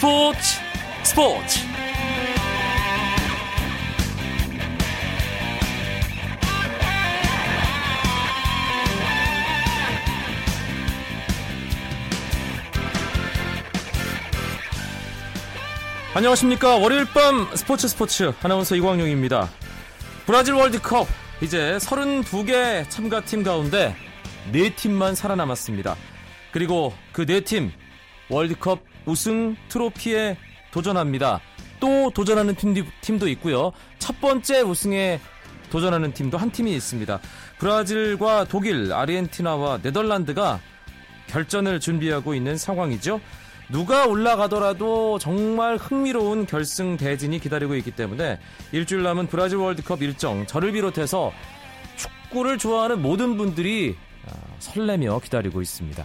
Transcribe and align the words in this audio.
스포츠 0.00 0.40
스포츠. 1.02 1.58
안녕하십니까. 16.14 16.76
월요일 16.78 17.04
밤 17.04 17.54
스포츠 17.54 17.86
스포츠. 17.86 18.32
아나운서 18.42 18.74
이광용입니다. 18.76 19.50
브라질 20.24 20.54
월드컵 20.54 21.08
이제 21.42 21.76
32개 21.76 22.88
참가팀 22.88 23.42
가운데 23.42 23.94
4팀만 24.50 25.14
살아남았습니다. 25.14 25.94
그리고 26.52 26.94
그 27.12 27.26
4팀 27.26 27.70
월드컵 28.30 28.89
우승 29.06 29.56
트로피에 29.68 30.36
도전합니다. 30.70 31.40
또 31.80 32.10
도전하는 32.10 32.54
팀도 33.00 33.28
있고요. 33.28 33.72
첫 33.98 34.20
번째 34.20 34.60
우승에 34.60 35.20
도전하는 35.70 36.12
팀도 36.12 36.36
한 36.36 36.50
팀이 36.50 36.74
있습니다. 36.74 37.20
브라질과 37.58 38.44
독일, 38.44 38.92
아르헨티나와 38.92 39.80
네덜란드가 39.82 40.60
결전을 41.28 41.80
준비하고 41.80 42.34
있는 42.34 42.56
상황이죠. 42.56 43.20
누가 43.70 44.06
올라가더라도 44.06 45.18
정말 45.20 45.76
흥미로운 45.76 46.44
결승 46.46 46.96
대진이 46.96 47.38
기다리고 47.38 47.76
있기 47.76 47.92
때문에 47.92 48.40
일주일 48.72 49.04
남은 49.04 49.28
브라질 49.28 49.58
월드컵 49.58 50.02
일정 50.02 50.44
저를 50.46 50.72
비롯해서 50.72 51.32
축구를 51.94 52.58
좋아하는 52.58 53.00
모든 53.00 53.36
분들이 53.36 53.96
아, 54.26 54.32
설레며 54.58 55.20
기다리고 55.20 55.62
있습니다. 55.62 56.04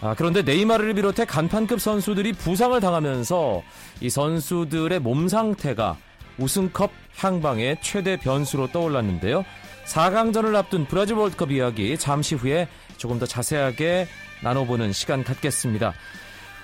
아, 0.00 0.14
그런데 0.14 0.42
네이마르를 0.42 0.94
비롯해 0.94 1.24
간판급 1.24 1.80
선수들이 1.80 2.32
부상을 2.34 2.78
당하면서 2.80 3.62
이 4.00 4.10
선수들의 4.10 5.00
몸 5.00 5.28
상태가 5.28 5.96
우승컵 6.38 6.90
향방의 7.16 7.78
최대 7.82 8.16
변수로 8.16 8.68
떠올랐는데요. 8.68 9.44
4강전을 9.86 10.54
앞둔 10.54 10.84
브라질 10.86 11.16
월드컵 11.16 11.50
이야기 11.50 11.96
잠시 11.98 12.34
후에 12.34 12.68
조금 12.96 13.18
더 13.18 13.26
자세하게 13.26 14.06
나눠보는 14.42 14.92
시간 14.92 15.24
갖겠습니다. 15.24 15.94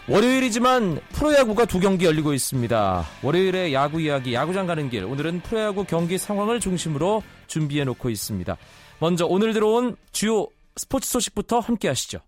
월요일이지만 0.07 1.01
프로야구가 1.13 1.65
두 1.65 1.81
경기 1.81 2.05
열리고 2.05 2.35
있습니다. 2.35 3.07
월요일에 3.23 3.73
야구 3.73 4.01
이야기, 4.03 4.35
야구장 4.35 4.67
가는 4.67 4.91
길. 4.91 5.05
오늘은 5.05 5.41
프로야구 5.41 5.85
경기 5.85 6.19
상황을 6.19 6.61
중심으로 6.61 7.23
준비해 7.47 7.85
놓고 7.85 8.11
있습니다. 8.11 8.57
먼저 9.01 9.27
오늘 9.27 9.55
들어온 9.55 9.97
주요 10.13 10.47
스포츠 10.77 11.09
소식부터 11.09 11.61
함께 11.61 11.89
하시죠. 11.89 12.19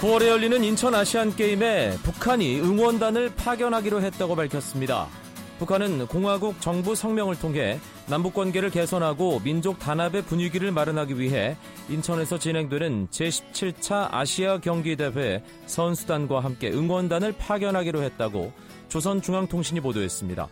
9월에 0.00 0.28
열리는 0.28 0.64
인천 0.64 0.94
아시안게임에 0.94 1.98
북한이 2.02 2.58
응원단을 2.58 3.34
파견하기로 3.36 4.00
했다고 4.00 4.34
밝혔습니다. 4.34 5.06
북한은 5.58 6.06
공화국 6.06 6.58
정부 6.62 6.94
성명을 6.94 7.38
통해 7.38 7.78
남북 8.08 8.32
관계를 8.32 8.70
개선하고 8.70 9.40
민족 9.44 9.78
단합의 9.78 10.22
분위기를 10.22 10.72
마련하기 10.72 11.18
위해 11.18 11.54
인천에서 11.90 12.38
진행되는 12.38 13.08
제17차 13.08 14.08
아시아 14.10 14.58
경기대회 14.60 15.44
선수단과 15.66 16.40
함께 16.40 16.70
응원단을 16.70 17.32
파견하기로 17.32 18.02
했다고 18.02 18.54
조선중앙통신이 18.88 19.82
보도했습니다. 19.82 20.48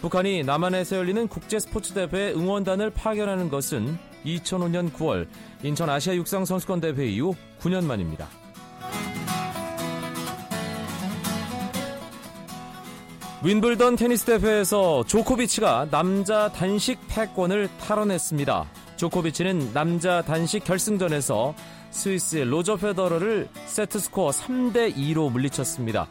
북한이 0.00 0.42
남한에서 0.44 0.96
열리는 0.96 1.28
국제 1.28 1.58
스포츠 1.58 1.92
대회 1.92 2.32
응원단을 2.32 2.88
파견하는 2.88 3.50
것은 3.50 3.98
2005년 4.24 4.90
9월 4.90 5.26
인천 5.62 5.90
아시아 5.90 6.14
육상 6.14 6.46
선수권 6.46 6.80
대회 6.80 7.06
이후 7.08 7.34
9년 7.60 7.84
만입니다. 7.84 8.26
윈블던 13.42 13.96
테니스 13.96 14.26
대회에서 14.26 15.02
조코비치가 15.06 15.88
남자 15.90 16.52
단식 16.52 16.98
패권을 17.08 17.70
탈환했습니다. 17.80 18.66
조코비치는 18.96 19.72
남자 19.72 20.20
단식 20.20 20.62
결승전에서 20.62 21.54
스위스의 21.90 22.44
로저 22.44 22.76
페더러를 22.76 23.48
세트 23.64 23.98
스코어 23.98 24.32
3대 24.32 24.94
2로 24.94 25.32
물리쳤습니다. 25.32 26.06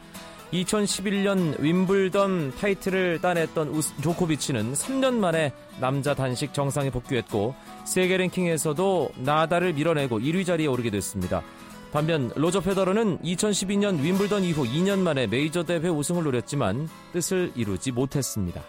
2011년 0.53 1.59
윈블던 1.59 2.55
타이틀을 2.55 3.21
따냈던 3.21 3.79
조코비치는 4.01 4.73
3년 4.73 5.13
만에 5.13 5.53
남자 5.79 6.15
단식 6.15 6.55
정상에 6.55 6.89
복귀했고 6.89 7.53
세계 7.85 8.17
랭킹에서도 8.17 9.11
나달을 9.17 9.73
밀어내고 9.73 10.19
1위 10.19 10.47
자리에 10.47 10.65
오르게 10.65 10.89
됐습니다. 10.89 11.43
반면 11.91 12.31
로저 12.35 12.59
페더러는 12.59 13.19
2012년 13.19 14.01
윈블던 14.01 14.43
이후 14.43 14.63
2년 14.63 14.99
만에 14.99 15.27
메이저 15.27 15.63
대회 15.63 15.87
우승을 15.87 16.23
노렸지만 16.23 16.87
뜻을 17.13 17.51
이루지 17.55 17.91
못했습니다. 17.91 18.61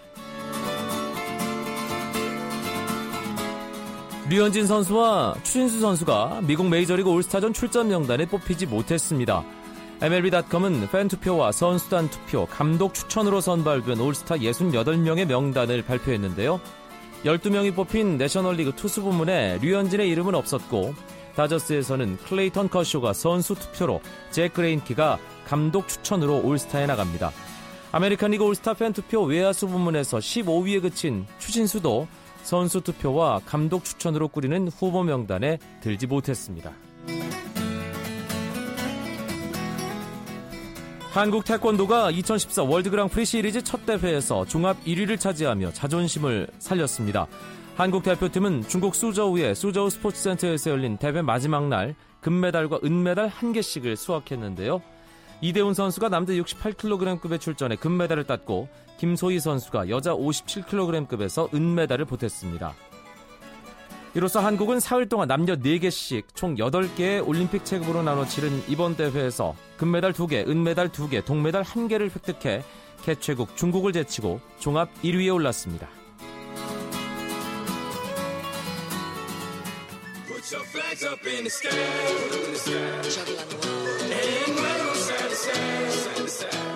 류현진 4.31 4.67
선수와 4.67 5.35
추신수 5.43 5.81
선수가 5.81 6.43
미국 6.47 6.69
메이저리그 6.69 7.11
올스타전 7.11 7.53
출전 7.53 7.89
명단에 7.89 8.27
뽑히지 8.27 8.67
못했습니다. 8.67 9.45
MLB.com은 10.01 10.89
팬투표와 10.89 11.53
선수단 11.53 12.09
투표, 12.09 12.47
감독 12.47 12.95
추천으로 12.95 13.41
선발된 13.41 14.01
올스타 14.01 14.37
68명의 14.37 15.27
명단을 15.27 15.83
발표했는데요. 15.83 16.61
12명이 17.25 17.75
뽑힌 17.75 18.17
내셔널리그 18.17 18.73
투수 18.77 19.03
부문에 19.03 19.59
류현진의 19.61 20.09
이름은 20.09 20.35
없었고 20.35 20.95
다저스에서는 21.37 22.19
클레이턴 22.19 22.69
커쇼가 22.69 23.13
선수 23.13 23.55
투표로 23.55 24.01
잭 24.31 24.53
그레인키가 24.53 25.19
감독 25.47 25.89
추천으로 25.89 26.43
올스타에 26.45 26.87
나갑니다. 26.87 27.33
아메리칸 27.93 28.31
리그 28.31 28.45
올스타 28.45 28.75
팬 28.75 28.93
투표 28.93 29.23
외야수 29.23 29.67
부문에서 29.67 30.19
15위에 30.19 30.83
그친 30.83 31.27
추신수도 31.39 32.07
선수 32.43 32.81
투표와 32.81 33.41
감독 33.45 33.85
추천으로 33.85 34.29
꾸리는 34.29 34.69
후보 34.69 35.03
명단에 35.03 35.59
들지 35.81 36.07
못했습니다. 36.07 36.73
한국 41.11 41.45
태권도가 41.45 42.13
2014 42.13 42.63
월드 42.63 42.89
그랑프리 42.89 43.25
시리즈 43.25 43.65
첫 43.65 43.85
대회에서 43.85 44.45
종합 44.45 44.83
1위를 44.85 45.19
차지하며 45.19 45.73
자존심을 45.73 46.47
살렸습니다. 46.61 47.27
한국 47.77 48.03
대표팀은 48.03 48.69
중국 48.69 48.95
수저우의 48.95 49.55
수저우 49.55 49.89
스포츠센터에서 49.91 50.71
열린 50.71 50.99
대회 50.99 51.23
마지막 51.23 51.69
날 51.69 51.95
금메달과 52.21 52.81
은메달 52.85 53.29
한 53.29 53.53
개씩을 53.53 53.97
수확했는데요. 53.97 54.83
이대훈 55.41 55.73
선수가 55.73 56.11
남자 56.11 56.35
68kg급에 56.35 57.41
출전해 57.41 57.77
금메달을 57.77 58.25
땄고 58.25 58.69
김소희 58.99 59.41
선수가 59.41 59.89
여자 59.89 60.13
57kg급에서 60.13 61.55
은메달을 61.55 62.05
보탰습니다. 62.05 62.75
이로써 64.15 64.41
한국은 64.41 64.81
사흘 64.81 65.09
동안 65.09 65.29
남녀 65.29 65.55
4개씩 65.55 66.25
총 66.35 66.57
8개의 66.57 67.27
올림픽 67.27 67.65
체급으로 67.65 68.03
나눠 68.03 68.27
치른 68.27 68.63
이번 68.69 68.97
대회에서 68.97 69.55
금메달 69.79 70.13
2개, 70.13 70.47
은메달 70.47 70.89
2개, 70.91 71.25
동메달 71.25 71.63
1개를 71.63 72.11
획득해 72.15 72.63
개최국 73.03 73.57
중국을 73.57 73.93
제치고 73.93 74.41
종합 74.59 74.93
1위에 75.03 75.33
올랐습니다. 75.33 75.89
Flags 80.91 81.05
up 81.05 81.27
in 81.27 81.45
the 81.45 81.51
sky. 81.51 81.71
And 81.71 81.79
side 84.97 85.29
to 85.29 85.37
side, 85.37 86.17
to 86.17 86.29
side. 86.29 86.71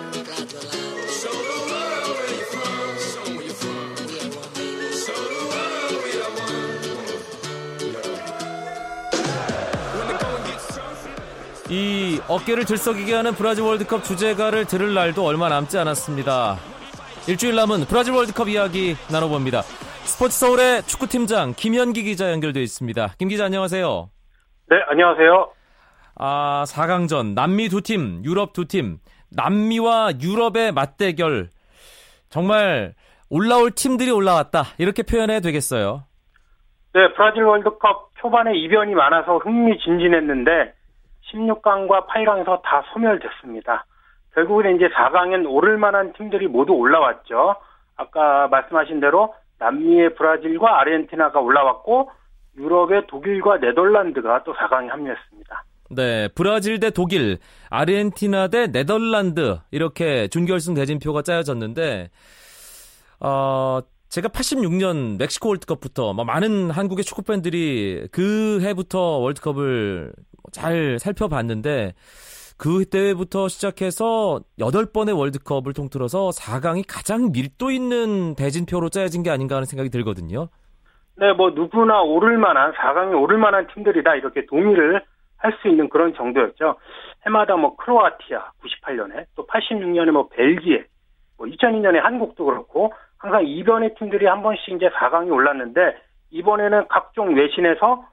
이 11.67 12.21
어깨를 12.27 12.63
들썩이게 12.65 13.15
하는 13.15 13.33
브라질 13.33 13.63
월드컵 13.63 14.03
주제가를 14.03 14.65
들을 14.65 14.93
날도 14.93 15.25
얼마 15.25 15.49
남지 15.49 15.77
않았습니다. 15.79 16.59
일주일 17.27 17.55
남은 17.55 17.85
브라질 17.85 18.13
월드컵 18.13 18.49
이야기 18.49 18.95
나눠봅니다. 19.09 19.63
스포츠 20.05 20.39
서울의 20.39 20.83
축구팀장 20.83 21.53
김현기 21.57 22.03
기자 22.03 22.31
연결되어 22.31 22.61
있습니다. 22.61 23.15
김 23.17 23.27
기자 23.27 23.45
안녕하세요. 23.45 24.09
네, 24.69 24.77
안녕하세요. 24.87 25.51
아, 26.17 26.63
4강전 26.67 27.33
남미 27.33 27.69
두 27.69 27.81
팀, 27.81 28.23
유럽 28.23 28.53
두 28.53 28.65
팀. 28.65 28.99
남미와 29.35 30.11
유럽의 30.21 30.71
맞대결. 30.71 31.49
정말 32.29 32.93
올라올 33.29 33.71
팀들이 33.71 34.11
올라왔다. 34.11 34.63
이렇게 34.77 35.03
표현해야 35.03 35.39
되겠어요. 35.41 36.03
네, 36.93 37.11
브라질 37.13 37.43
월드컵 37.43 38.11
초반에 38.19 38.55
이변이 38.55 38.93
많아서 38.93 39.39
흥미진진했는데 39.39 40.73
16강과 41.33 42.07
8강에서 42.07 42.61
다 42.61 42.83
소멸됐습니다. 42.93 43.85
결국은 44.33 44.75
이제 44.75 44.87
4강엔 44.87 45.45
오를 45.49 45.77
만한 45.77 46.13
팀들이 46.13 46.47
모두 46.47 46.73
올라왔죠. 46.73 47.55
아까 47.97 48.47
말씀하신 48.47 48.99
대로 48.99 49.33
남미의 49.59 50.15
브라질과 50.15 50.81
아르헨티나가 50.81 51.39
올라왔고 51.39 52.09
유럽의 52.57 53.07
독일과 53.07 53.57
네덜란드가 53.57 54.43
또 54.43 54.53
4강에 54.53 54.87
합류했습니다. 54.87 55.63
네, 55.91 56.27
브라질 56.33 56.79
대 56.79 56.89
독일, 56.89 57.37
아르헨티나 57.69 58.47
대 58.47 58.67
네덜란드 58.67 59.59
이렇게 59.71 60.27
준결승 60.27 60.73
대진표가 60.73 61.21
짜여졌는데 61.21 62.09
어, 63.19 63.79
제가 64.09 64.29
86년 64.29 65.17
멕시코 65.17 65.49
월드컵부터 65.49 66.13
뭐 66.13 66.25
많은 66.25 66.71
한국의 66.71 67.03
축구 67.03 67.21
팬들이 67.23 68.07
그 68.11 68.59
해부터 68.61 68.99
월드컵을 68.99 70.13
잘 70.51 70.97
살펴봤는데 70.99 71.93
그 72.57 72.85
때부터 72.85 73.47
시작해서 73.47 74.39
8번의 74.59 75.17
월드컵을 75.17 75.73
통틀어서 75.73 76.29
4강이 76.29 76.85
가장 76.87 77.31
밀도 77.31 77.71
있는 77.71 78.35
대진표로 78.35 78.89
짜여진 78.89 79.23
게 79.23 79.29
아닌가 79.29 79.55
하는 79.55 79.65
생각이 79.65 79.89
들거든요. 79.89 80.47
네, 81.17 81.33
뭐 81.33 81.51
누구나 81.51 82.01
오를 82.01 82.37
만한 82.37 82.73
4강에 82.73 83.21
오를 83.21 83.37
만한 83.37 83.67
팀들이다 83.73 84.15
이렇게 84.15 84.45
동의를 84.45 85.01
할 85.37 85.53
수 85.61 85.67
있는 85.67 85.89
그런 85.89 86.13
정도였죠. 86.13 86.75
해마다 87.25 87.55
뭐 87.55 87.75
크로아티아 87.75 88.51
98년에 88.61 89.25
또 89.35 89.45
86년에 89.45 90.11
뭐 90.11 90.27
벨기에 90.29 90.85
뭐 91.37 91.47
2002년에 91.47 91.99
한국도 92.01 92.45
그렇고 92.45 92.93
항상 93.17 93.45
이변의 93.45 93.95
팀들이 93.95 94.25
한 94.25 94.41
번씩 94.41 94.75
이제 94.75 94.89
4강에 94.89 95.31
올랐는데 95.31 95.97
이번에는 96.31 96.87
각종 96.87 97.35
외신에서 97.35 98.05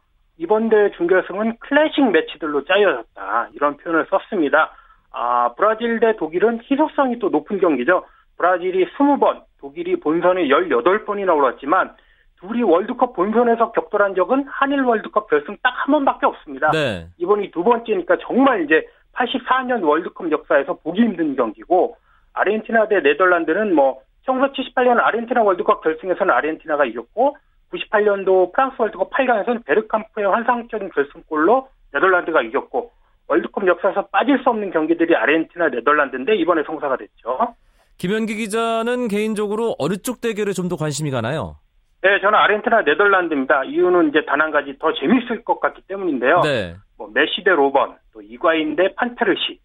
이번 0.43 0.69
대회 0.69 0.91
준결승은 0.91 1.59
클래식 1.61 2.11
매치들로 2.11 2.65
짜여졌다. 2.65 3.51
이런 3.55 3.77
표현을 3.77 4.07
썼습니다. 4.11 4.73
아, 5.13 5.53
브라질 5.57 6.01
대 6.01 6.17
독일은 6.17 6.61
희소성이 6.65 7.21
또 7.21 7.29
높은 7.29 7.61
경기죠. 7.61 8.05
브라질이 8.39 8.87
20번, 8.87 9.43
독일이 9.61 10.01
본선에 10.01 10.49
18번이나 10.49 11.37
올랐지만 11.37 11.95
둘이 12.41 12.63
월드컵 12.65 13.15
본선에서 13.15 13.71
격돌한 13.71 14.17
적은 14.17 14.47
한일 14.49 14.83
월드컵 14.83 15.31
결승 15.31 15.57
딱 15.63 15.73
한 15.83 15.93
번밖에 15.93 16.27
없습니다. 16.27 16.71
네. 16.71 17.07
이번이 17.19 17.51
두 17.51 17.63
번째니까 17.65 18.17
정말 18.23 18.65
이제 18.65 18.87
84년 19.15 19.83
월드컵 19.85 20.31
역사에서 20.31 20.75
보기 20.75 21.03
힘든 21.03 21.35
경기고 21.37 21.97
아르헨티나 22.35 22.89
대 22.89 23.01
네덜란드는 23.01 23.75
뭐 23.75 24.01
1978년 24.27 25.01
아르헨티나 25.01 25.43
월드컵 25.43 25.83
결승에서는 25.83 26.33
아르헨티나가 26.33 26.85
이겼고 26.85 27.37
98년도 27.73 28.53
프랑스 28.53 28.77
월드컵 28.79 29.11
8강에서는 29.11 29.65
베르캄프의 29.65 30.27
환상적인 30.27 30.91
결승골로 30.91 31.69
네덜란드가 31.93 32.43
이겼고 32.43 32.91
월드컵 33.29 33.67
역사에서 33.67 34.07
빠질 34.07 34.39
수 34.43 34.51
없는 34.51 34.71
경기들이 34.71 35.15
아르헨티나, 35.17 35.69
네덜란드인데 35.69 36.35
이번에 36.37 36.63
성사가 36.65 36.97
됐죠. 36.97 37.55
김현기 37.99 38.35
기자는 38.37 39.09
개인적으로 39.09 39.75
어느 39.79 39.97
쪽 39.97 40.21
대결에 40.21 40.53
좀 40.53 40.69
더 40.69 40.77
관심이 40.77 41.11
가나요? 41.11 41.57
네, 42.03 42.21
저는 42.21 42.37
아르헨티나, 42.39 42.83
네덜란드입니다. 42.83 43.65
이유는 43.65 44.09
이제 44.09 44.25
단 44.27 44.41
한 44.41 44.51
가지 44.51 44.77
더 44.79 44.93
재밌을 44.95 45.45
것 45.45 45.61
같기 45.61 45.83
때문인데요. 45.83 46.41
네. 46.41 46.75
뭐 46.99 47.09
메시 47.15 47.45
대 47.45 47.51
로번, 47.51 47.97
또 48.13 48.21
이과인 48.21 48.75
대 48.77 48.93
판테르시. 48.97 49.61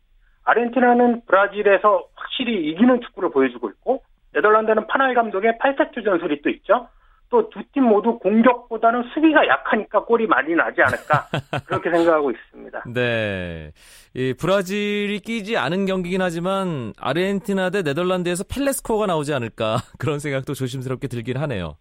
아르헨티나는 0.45 1.21
브라질에서 1.25 2.03
확실히 2.15 2.69
이기는 2.69 3.01
축구를 3.01 3.31
보여주고 3.31 3.69
있고 3.69 4.03
네덜란드는 4.33 4.88
파날 4.88 5.13
감독의 5.15 5.53
8세트 5.60 6.06
전술이 6.06 6.42
또 6.42 6.50
있죠. 6.51 6.88
또 7.29 7.50
두 7.50 7.62
팀 7.74 7.83
모두 7.83 8.18
공격보다는 8.19 9.03
수비가 9.13 9.45
약하니까 9.47 10.06
골이 10.06 10.27
많이 10.27 10.56
나지 10.56 10.81
않을까 10.81 11.27
그렇게 11.68 11.89
생각하고 11.91 12.31
있습니다. 12.31 12.83
네, 12.94 13.71
이 14.13 14.33
브라질이 14.33 15.19
끼지 15.19 15.57
않은 15.57 15.85
경기긴 15.85 16.21
하지만 16.21 16.94
아르헨티나 17.00 17.69
대 17.69 17.81
네덜란드에서 17.81 18.44
펠레스코어가 18.45 19.07
나오지 19.07 19.33
않을까 19.33 19.77
그런 20.00 20.19
생각도 20.19 20.53
조심스럽게 20.53 21.07
들긴 21.07 21.38
하네요. 21.38 21.75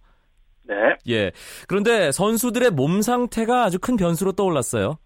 네. 0.64 0.75
예. 1.08 1.31
그런데 1.69 2.10
선수들의 2.10 2.70
몸 2.72 3.00
상태가 3.00 3.62
아주 3.62 3.78
큰 3.78 3.96
변수로 3.96 4.32
떠올랐어요. 4.32 4.98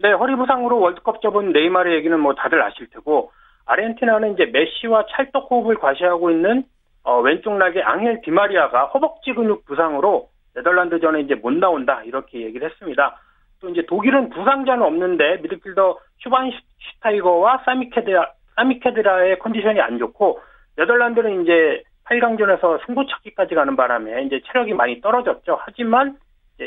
네, 0.00 0.12
허리 0.12 0.36
부상으로 0.36 0.78
월드컵 0.78 1.22
접은 1.22 1.52
네이마르 1.52 1.94
얘기는 1.94 2.18
뭐 2.20 2.34
다들 2.34 2.62
아실 2.62 2.88
테고 2.90 3.32
아르헨티나는 3.64 4.34
이제 4.34 4.46
메시와 4.46 5.06
찰떡 5.10 5.50
호흡을 5.50 5.76
과시하고 5.76 6.30
있는 6.30 6.64
어, 7.02 7.20
왼쪽 7.20 7.56
낙의 7.56 7.82
앙헬 7.82 8.20
디마리아가 8.22 8.86
허벅지 8.86 9.32
근육 9.32 9.64
부상으로 9.64 10.28
네덜란드전에 10.54 11.20
이제 11.20 11.34
못 11.34 11.52
나온다 11.52 12.02
이렇게 12.04 12.42
얘기를 12.42 12.68
했습니다. 12.68 13.18
또 13.60 13.68
이제 13.68 13.84
독일은 13.86 14.30
부상자는 14.30 14.82
없는데 14.84 15.38
미드필더 15.42 15.98
슈반슈타이거와 16.18 17.62
사미케드라 17.64 18.32
사미케드라의 18.56 19.38
컨디션이 19.38 19.80
안 19.80 19.98
좋고 19.98 20.40
네덜란드는 20.76 21.42
이제 21.42 21.82
8강전에서 22.04 22.84
승부 22.86 23.06
찾기까지 23.06 23.54
가는 23.54 23.76
바람에 23.76 24.22
이제 24.24 24.40
체력이 24.46 24.74
많이 24.74 25.00
떨어졌죠. 25.00 25.58
하지만 25.60 26.16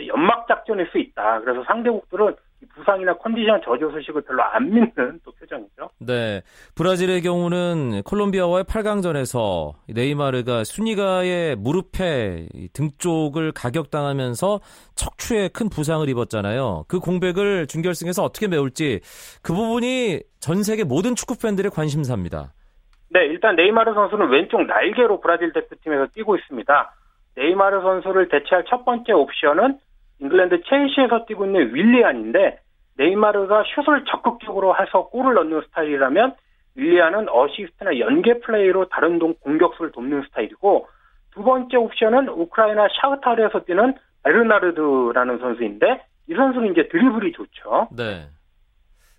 연막 0.07 0.47
작전일 0.47 0.87
수 0.87 0.97
있다. 0.97 1.41
그래서 1.41 1.63
상대국들은 1.65 2.35
부상이나 2.73 3.13
컨디션 3.17 3.61
저조 3.63 3.91
소식을 3.91 4.21
별로 4.21 4.43
안 4.43 4.69
믿는 4.69 5.19
또 5.23 5.31
표정이죠. 5.31 5.89
네. 5.99 6.41
브라질의 6.75 7.21
경우는 7.21 8.03
콜롬비아와의 8.03 8.65
8강전에서 8.65 9.73
네이마르가 9.93 10.63
순위가의 10.63 11.55
무릎에 11.55 12.47
등 12.73 12.89
쪽을 12.97 13.51
가격당하면서 13.51 14.59
척추에 14.95 15.49
큰 15.49 15.69
부상을 15.69 16.07
입었잖아요. 16.07 16.85
그 16.87 16.99
공백을 16.99 17.67
준결승에서 17.67 18.23
어떻게 18.23 18.47
메울지 18.47 19.01
그 19.41 19.53
부분이 19.53 20.21
전 20.39 20.63
세계 20.63 20.83
모든 20.83 21.15
축구 21.15 21.37
팬들의 21.37 21.71
관심사입니다. 21.71 22.53
네, 23.09 23.25
일단 23.25 23.55
네이마르 23.55 23.93
선수는 23.93 24.29
왼쪽 24.29 24.65
날개로 24.65 25.21
브라질 25.21 25.53
대표팀에서 25.53 26.07
뛰고 26.13 26.35
있습니다. 26.35 26.95
네이마르 27.35 27.81
선수를 27.81 28.27
대체할 28.29 28.65
첫 28.67 28.83
번째 28.85 29.13
옵션은 29.13 29.79
잉글랜드 30.23 30.61
첼시에서 30.63 31.25
뛰고 31.25 31.45
있는 31.45 31.75
윌리안인데 31.75 32.59
네이마르가 32.97 33.63
슛을 33.75 34.05
적극적으로 34.05 34.75
해서 34.75 35.09
골을 35.09 35.33
넣는 35.35 35.61
스타일이라면 35.67 36.35
윌리안은 36.75 37.27
어시스트나 37.29 37.99
연계 37.99 38.39
플레이로 38.39 38.87
다른 38.89 39.19
동 39.19 39.33
공격수를 39.35 39.91
돕는 39.91 40.23
스타일이고 40.23 40.87
두 41.31 41.43
번째 41.43 41.77
옵션은 41.77 42.29
우크라이나 42.29 42.87
샤흐타르에서 43.01 43.65
뛰는 43.65 43.95
베르나르드라는 44.23 45.39
선수인데 45.39 46.05
이 46.29 46.35
선수는 46.35 46.71
이제 46.71 46.87
드리블이 46.87 47.33
좋죠. 47.33 47.89
네. 47.91 48.29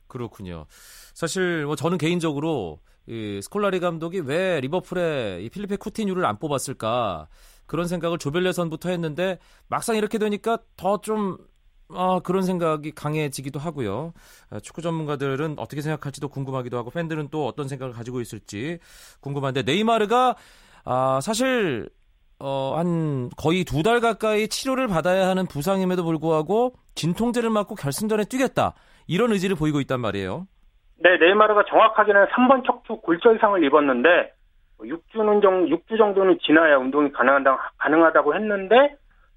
그렇군요. 0.09 0.65
사실 0.69 1.67
뭐 1.67 1.77
저는 1.77 1.99
개인적으로 1.99 2.79
이 3.07 3.41
스콜라리 3.43 3.81
감독이 3.81 4.21
왜 4.21 4.61
리버풀에 4.61 5.41
이 5.43 5.51
필리페 5.51 5.77
쿠티뉴를 5.77 6.25
안 6.25 6.39
뽑았을까 6.39 7.27
그런 7.67 7.87
생각을 7.87 8.19
조별예선부터 8.19 8.91
했는데 8.91 9.39
막상 9.69 9.97
이렇게 9.97 10.19
되니까 10.19 10.59
더좀 10.77 11.37
아, 11.91 12.21
그런 12.25 12.43
생각이 12.43 12.93
강해지기도 12.93 13.59
하고요. 13.61 14.13
아, 14.51 14.59
축구 14.61 14.81
전문가들은 14.83 15.57
어떻게 15.59 15.83
생각할지도 15.83 16.29
궁금하기도 16.29 16.77
하고 16.79 16.91
팬들은 16.91 17.29
또 17.31 17.47
어떤 17.47 17.69
생각을 17.69 17.93
가지고 17.95 18.21
있을지 18.21 18.79
궁금한데 19.21 19.63
네이마르가 19.63 20.35
아, 20.85 21.21
사실 21.23 21.89
어, 22.41 22.75
한 22.77 23.31
거의 23.37 23.65
두 23.65 23.83
달 23.83 24.01
가까이 24.01 24.49
치료를 24.49 24.89
받아야 24.89 25.29
하는 25.29 25.47
부상임에도 25.47 26.05
불구하고 26.05 26.75
진통제를 26.95 27.49
맞고 27.51 27.75
결승전에 27.77 28.25
뛰겠다. 28.25 28.75
이런 29.07 29.31
의지를 29.33 29.55
보이고 29.57 29.81
있단 29.81 30.01
말이에요. 30.01 30.47
네, 30.97 31.17
네이마르가 31.19 31.65
정확하게는 31.69 32.27
3번 32.27 32.65
척추 32.67 32.97
골절상을 33.03 33.63
입었는데 33.65 34.09
6주는 34.81 35.43
정 35.43 35.67
6주 35.67 35.99
정도는 35.99 36.39
지나야 36.41 36.79
운동이 36.79 37.13
가능하다, 37.13 37.73
가능하다고 37.79 38.35
했는데 38.35 38.97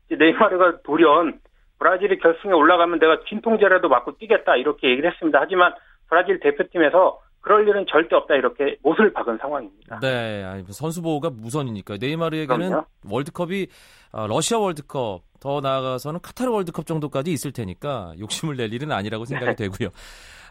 네이마르가 0.09 0.81
돌연 0.83 1.39
브라질이 1.79 2.17
결승에 2.19 2.53
올라가면 2.53 2.99
내가 2.99 3.19
진통제라도 3.27 3.89
맞고 3.89 4.17
뛰겠다 4.17 4.55
이렇게 4.55 4.89
얘기를 4.89 5.11
했습니다. 5.11 5.39
하지만 5.39 5.73
브라질 6.09 6.39
대표팀에서 6.39 7.19
그럴 7.41 7.67
일은 7.67 7.85
절대 7.89 8.15
없다 8.15 8.35
이렇게 8.35 8.77
못을 8.83 9.13
박은 9.13 9.37
상황입니다. 9.37 9.99
네, 9.99 10.43
뭐 10.43 10.71
선수 10.71 11.01
보호가 11.01 11.31
우선이니까 11.43 11.97
네이마르에게는 11.99 12.69
그럼요. 12.69 12.85
월드컵이 13.09 13.67
아, 14.11 14.27
러시아 14.27 14.57
월드컵 14.57 15.21
더 15.39 15.61
나아가서는 15.61 16.19
카타르 16.21 16.51
월드컵 16.51 16.85
정도까지 16.85 17.31
있을 17.31 17.51
테니까 17.51 18.13
욕심을 18.19 18.57
낼 18.57 18.73
일은 18.73 18.91
아니라고 18.91 19.25
생각이 19.25 19.55
네. 19.55 19.69
되고요. 19.69 19.89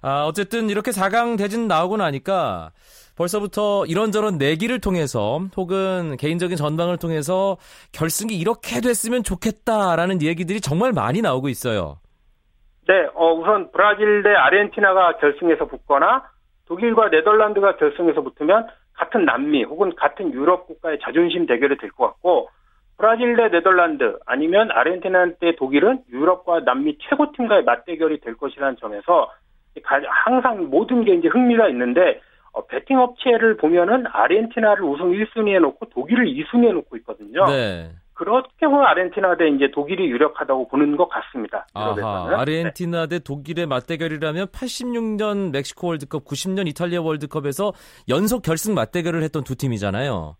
아, 0.02 0.24
어쨌든 0.24 0.70
이렇게 0.70 0.90
4강 0.90 1.36
대진 1.36 1.66
나오고 1.68 1.96
나니까 1.96 2.70
벌써부터 3.16 3.86
이런저런 3.86 4.38
내기를 4.38 4.80
통해서 4.80 5.40
혹은 5.56 6.16
개인적인 6.18 6.56
전망을 6.56 6.98
통해서 6.98 7.56
결승이 7.92 8.36
이렇게 8.36 8.80
됐으면 8.80 9.22
좋겠다라는 9.22 10.22
얘기들이 10.22 10.60
정말 10.60 10.92
많이 10.92 11.22
나오고 11.22 11.48
있어요. 11.48 11.98
네, 12.86 13.06
어, 13.14 13.32
우선 13.32 13.70
브라질 13.72 14.22
대 14.22 14.28
아르헨티나가 14.30 15.16
결승에서 15.16 15.66
붙거나 15.66 16.22
독일과 16.66 17.08
네덜란드가 17.10 17.76
결승에서 17.76 18.22
붙으면 18.22 18.66
같은 18.94 19.24
남미 19.24 19.64
혹은 19.64 19.94
같은 19.94 20.32
유럽 20.32 20.66
국가의 20.66 20.98
자존심 21.02 21.46
대결이 21.46 21.76
될 21.78 21.90
것 21.90 22.06
같고 22.06 22.48
브라질 22.98 23.36
대 23.36 23.50
네덜란드 23.50 24.18
아니면 24.24 24.70
아르헨티나 24.70 25.32
대 25.38 25.54
독일은 25.56 26.02
유럽과 26.10 26.60
남미 26.60 26.96
최고팀과의 27.02 27.64
맞대결이 27.64 28.20
될 28.20 28.36
것이라는 28.36 28.76
점에서 28.80 29.30
항상 29.84 30.70
모든 30.70 31.04
게 31.04 31.14
이제 31.14 31.28
흥미가 31.28 31.68
있는데 31.68 32.20
어, 32.52 32.64
베팅 32.66 32.98
업체를 32.98 33.58
보면은 33.58 34.06
아르헨티나를 34.06 34.82
우승 34.82 35.10
1순위에 35.10 35.60
놓고 35.60 35.90
독일을 35.90 36.24
2순위에 36.24 36.72
놓고 36.72 36.96
있거든요. 36.98 37.44
네. 37.46 37.90
그렇게 38.16 38.66
보면 38.66 38.84
아르헨티나 38.86 39.36
대 39.36 39.46
이제 39.48 39.70
독일이 39.70 40.08
유력하다고 40.08 40.68
보는 40.68 40.96
것 40.96 41.06
같습니다. 41.08 41.66
아하, 41.74 42.40
아르헨티나 42.40 43.06
대 43.06 43.18
독일의 43.18 43.66
맞대결이라면 43.66 44.46
86년 44.46 45.52
멕시코 45.52 45.88
월드컵, 45.88 46.24
90년 46.24 46.66
이탈리아 46.66 47.02
월드컵에서 47.02 47.72
연속 48.08 48.42
결승 48.42 48.74
맞대결을 48.74 49.22
했던 49.22 49.44
두 49.44 49.54
팀이잖아요. 49.54 50.34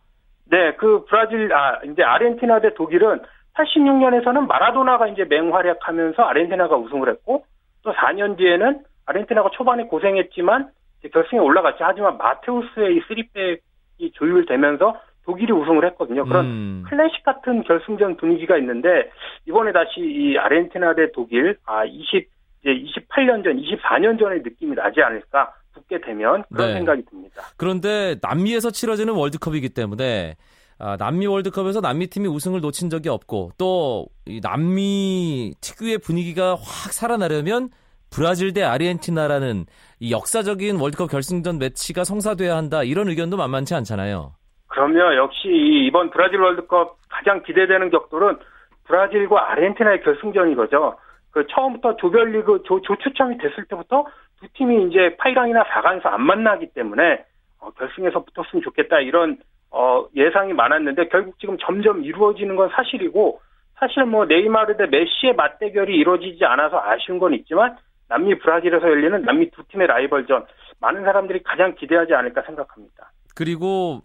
네, 0.46 0.74
그 0.76 1.04
브라질 1.06 1.52
아 1.52 1.78
이제 1.84 2.02
아르헨티나 2.02 2.60
대 2.60 2.72
독일은 2.74 3.20
86년에서는 3.54 4.46
마라도나가 4.46 5.08
이제 5.08 5.24
맹활약하면서 5.24 6.22
아르헨티나가 6.22 6.76
우승을 6.76 7.10
했고 7.10 7.44
또 7.82 7.92
4년 7.92 8.38
뒤에는 8.38 8.80
아르헨티나가 9.04 9.50
초반에 9.52 9.84
고생했지만 9.84 10.70
결승에 11.12 11.38
올라갔죠. 11.38 11.84
하지만 11.84 12.16
마테우스의 12.16 12.96
이 12.96 13.00
쓰리백이 13.06 14.12
조율되면서 14.14 14.98
독일이 15.26 15.52
우승을 15.52 15.84
했거든요. 15.86 16.24
그런 16.24 16.46
음. 16.46 16.84
클래식 16.88 17.24
같은 17.24 17.62
결승전 17.64 18.16
분위기가 18.16 18.56
있는데 18.58 19.10
이번에 19.46 19.72
다시 19.72 20.00
이 20.00 20.38
아르헨티나 20.38 20.94
대 20.94 21.10
독일 21.12 21.58
아 21.66 21.84
20, 21.84 22.28
이제 22.62 22.70
28년 22.70 23.44
전, 23.44 23.60
24년 23.60 24.18
전의 24.18 24.42
느낌이 24.42 24.74
나지 24.76 25.02
않을까 25.02 25.52
붙게 25.74 26.00
되면 26.00 26.44
그런 26.52 26.68
네. 26.68 26.74
생각이 26.74 27.02
듭니다. 27.10 27.42
그런데 27.56 28.16
남미에서 28.22 28.70
치러지는 28.70 29.14
월드컵이기 29.14 29.70
때문에 29.70 30.36
아, 30.78 30.96
남미 30.96 31.26
월드컵에서 31.26 31.80
남미 31.80 32.06
팀이 32.06 32.28
우승을 32.28 32.60
놓친 32.60 32.88
적이 32.88 33.08
없고 33.08 33.52
또 33.58 34.06
남미 34.42 35.54
특유의 35.60 35.98
분위기가 35.98 36.50
확 36.50 36.92
살아나려면 36.92 37.70
브라질 38.10 38.52
대 38.52 38.62
아르헨티나라는 38.62 39.66
이 39.98 40.12
역사적인 40.12 40.76
월드컵 40.76 41.10
결승전 41.10 41.58
매치가 41.58 42.04
성사돼야 42.04 42.56
한다 42.56 42.84
이런 42.84 43.08
의견도 43.08 43.36
만만치 43.36 43.74
않잖아요. 43.74 44.35
그럼요. 44.68 45.16
역시 45.16 45.48
이번 45.86 46.10
브라질 46.10 46.40
월드컵 46.40 46.96
가장 47.08 47.42
기대되는 47.42 47.90
격돌은 47.90 48.38
브라질과 48.84 49.52
아르헨티나의 49.52 50.02
결승전이거죠. 50.02 50.96
그 51.30 51.46
처음부터 51.48 51.96
조별리그 51.96 52.62
조, 52.64 52.80
조 52.80 52.96
추첨이 52.96 53.36
됐을 53.38 53.64
때부터 53.66 54.06
두 54.40 54.48
팀이 54.54 54.88
이제 54.88 55.16
8강이나 55.20 55.64
4강에서 55.66 56.06
안 56.06 56.22
만나기 56.22 56.68
때문에 56.68 57.24
어, 57.60 57.70
결승에서 57.70 58.24
붙었으면 58.24 58.62
좋겠다 58.62 59.00
이런 59.00 59.38
어, 59.70 60.06
예상이 60.14 60.52
많았는데 60.52 61.08
결국 61.08 61.38
지금 61.38 61.58
점점 61.58 62.04
이루어지는 62.04 62.56
건 62.56 62.70
사실이고 62.70 63.40
사실 63.78 64.04
뭐 64.04 64.24
네이마르 64.24 64.76
대 64.76 64.86
메시의 64.86 65.34
맞대결이 65.34 65.94
이루어지지 65.94 66.44
않아서 66.44 66.80
아쉬운 66.82 67.18
건 67.18 67.34
있지만 67.34 67.76
남미 68.08 68.38
브라질에서 68.38 68.88
열리는 68.88 69.22
남미 69.22 69.50
두 69.50 69.62
팀의 69.68 69.86
라이벌전 69.88 70.46
많은 70.80 71.04
사람들이 71.04 71.42
가장 71.42 71.74
기대하지 71.74 72.14
않을까 72.14 72.42
생각합니다. 72.42 73.10
그리고 73.34 74.00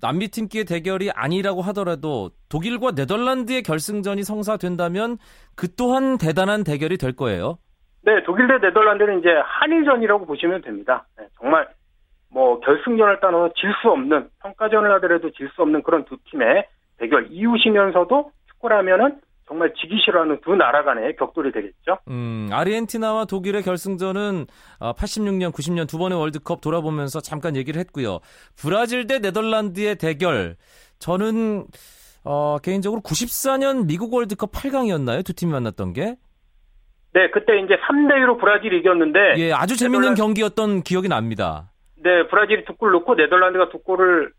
남미 0.00 0.28
팀끼의 0.28 0.64
대결이 0.64 1.10
아니라고 1.10 1.62
하더라도 1.62 2.30
독일과 2.48 2.92
네덜란드의 2.92 3.62
결승전이 3.62 4.22
성사된다면 4.22 5.18
그 5.56 5.74
또한 5.74 6.18
대단한 6.18 6.64
대결이 6.64 6.98
될 6.98 7.14
거예요. 7.14 7.58
네, 8.02 8.22
독일 8.24 8.46
대 8.46 8.58
네덜란드는 8.58 9.20
이제 9.20 9.28
한일전이라고 9.44 10.26
보시면 10.26 10.62
됩니다. 10.62 11.06
네, 11.18 11.26
정말 11.38 11.68
뭐 12.30 12.60
결승전을 12.60 13.18
따라서 13.20 13.50
질수 13.54 13.88
없는 13.90 14.28
평가전을 14.42 14.92
하더라도 14.94 15.30
질 15.32 15.48
수 15.54 15.62
없는 15.62 15.82
그런 15.82 16.04
두 16.04 16.16
팀의 16.30 16.66
대결 16.98 17.28
이웃이면서도 17.30 18.30
축구라면은 18.48 19.20
정말 19.48 19.72
지기 19.80 19.96
싫어하는 20.04 20.40
두 20.44 20.56
나라 20.56 20.82
간의 20.82 21.14
격돌이 21.16 21.52
되겠죠. 21.52 21.98
음, 22.08 22.48
아르헨티나와 22.52 23.26
독일의 23.26 23.62
결승전은 23.62 24.46
86년, 24.80 25.48
어, 25.48 25.52
90년 25.52 25.88
두 25.88 25.98
번의 25.98 26.18
월드컵 26.18 26.60
돌아보면서 26.60 27.20
잠깐 27.20 27.54
얘기를 27.56 27.78
했고요. 27.80 28.18
브라질 28.60 29.06
대 29.06 29.18
네덜란드의 29.20 29.96
대결. 29.96 30.56
저는 30.98 31.66
어, 32.24 32.58
개인적으로 32.60 33.00
94년 33.02 33.86
미국 33.86 34.12
월드컵 34.14 34.50
8강이었나요? 34.50 35.24
두 35.24 35.32
팀이 35.32 35.52
만났던 35.52 35.92
게? 35.92 36.16
네, 37.14 37.30
그때 37.30 37.58
이제 37.60 37.76
3대 37.88 38.12
2로 38.24 38.38
브라질이 38.40 38.78
이겼는데 38.80 39.34
예, 39.38 39.52
아주 39.52 39.76
재밌는 39.76 40.00
네덜란... 40.00 40.14
경기였던 40.16 40.82
기억이 40.82 41.08
납니다. 41.08 41.70
네, 42.02 42.26
브라질이 42.28 42.64
두 42.64 42.74
골 42.76 42.92
넣고 42.92 43.14
네덜란드가 43.14 43.68
두 43.70 43.78
골을 43.78 44.32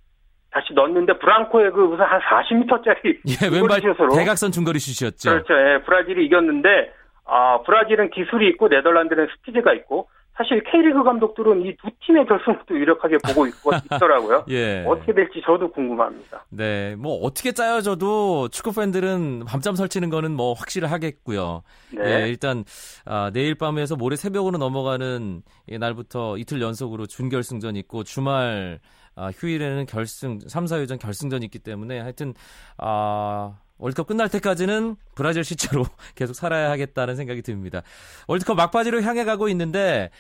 다시 0.58 0.74
넣었는데 0.74 1.20
브랑코의 1.20 1.72
그 1.72 1.80
무슨 1.82 2.04
한 2.06 2.20
40m짜리 2.20 3.20
예, 3.44 3.48
왼발 3.48 3.80
슛으로 3.82 4.16
대각선 4.16 4.52
중거리 4.52 4.80
슛이었죠. 4.80 5.30
그렇죠. 5.30 5.54
예, 5.54 5.82
브라질이 5.84 6.26
이겼는데 6.26 6.92
아, 7.26 7.60
브라질은 7.64 8.10
기술이 8.10 8.48
있고 8.50 8.68
네덜란드는 8.68 9.28
스피드가 9.38 9.74
있고 9.74 10.10
사실 10.36 10.64
K리그 10.64 11.04
감독들은 11.04 11.66
이 11.66 11.76
두 11.82 11.90
팀의 12.06 12.26
결승도 12.28 12.76
유력하게 12.76 13.18
보고 13.26 13.46
있고 13.48 13.72
있더라고요. 13.92 14.46
예. 14.50 14.84
어떻게 14.88 15.14
될지 15.14 15.42
저도 15.44 15.72
궁금합니다. 15.72 16.46
네, 16.50 16.96
뭐 16.96 17.16
어떻게 17.24 17.52
짜여져도 17.52 18.50
축구 18.50 18.72
팬들은 18.74 19.46
밤잠 19.48 19.76
설치는 19.76 20.10
거는 20.10 20.32
뭐 20.34 20.54
확실하겠고요. 20.54 21.64
네. 21.92 22.24
예, 22.24 22.30
일단 22.30 22.64
아, 23.06 23.30
내일 23.34 23.56
밤에서 23.56 23.96
모레 23.96 24.16
새벽으로 24.16 24.58
넘어가는 24.58 25.42
날부터 25.80 26.38
이틀 26.38 26.62
연속으로 26.62 27.06
준결승전 27.08 27.76
있고 27.78 28.04
주말 28.04 28.80
아, 29.18 29.32
휴일에는 29.36 29.86
결승 29.88 30.40
3, 30.48 30.66
4위전 30.66 31.00
결승전이 31.00 31.44
있기 31.46 31.60
때문에 31.60 32.00
하여튼 32.00 32.34
아 32.78 33.58
월드컵 33.80 34.08
끝날 34.08 34.30
때까지는 34.30 34.96
브라질 35.16 35.44
시체로 35.44 35.84
계속 36.16 36.34
살아야 36.34 36.70
하겠다는 36.72 37.16
생각이 37.16 37.42
듭니다. 37.42 37.82
월드컵 38.28 38.56
막바지로 38.56 39.02
향해 39.02 39.24
가고 39.26 39.50
있는데 39.50 40.12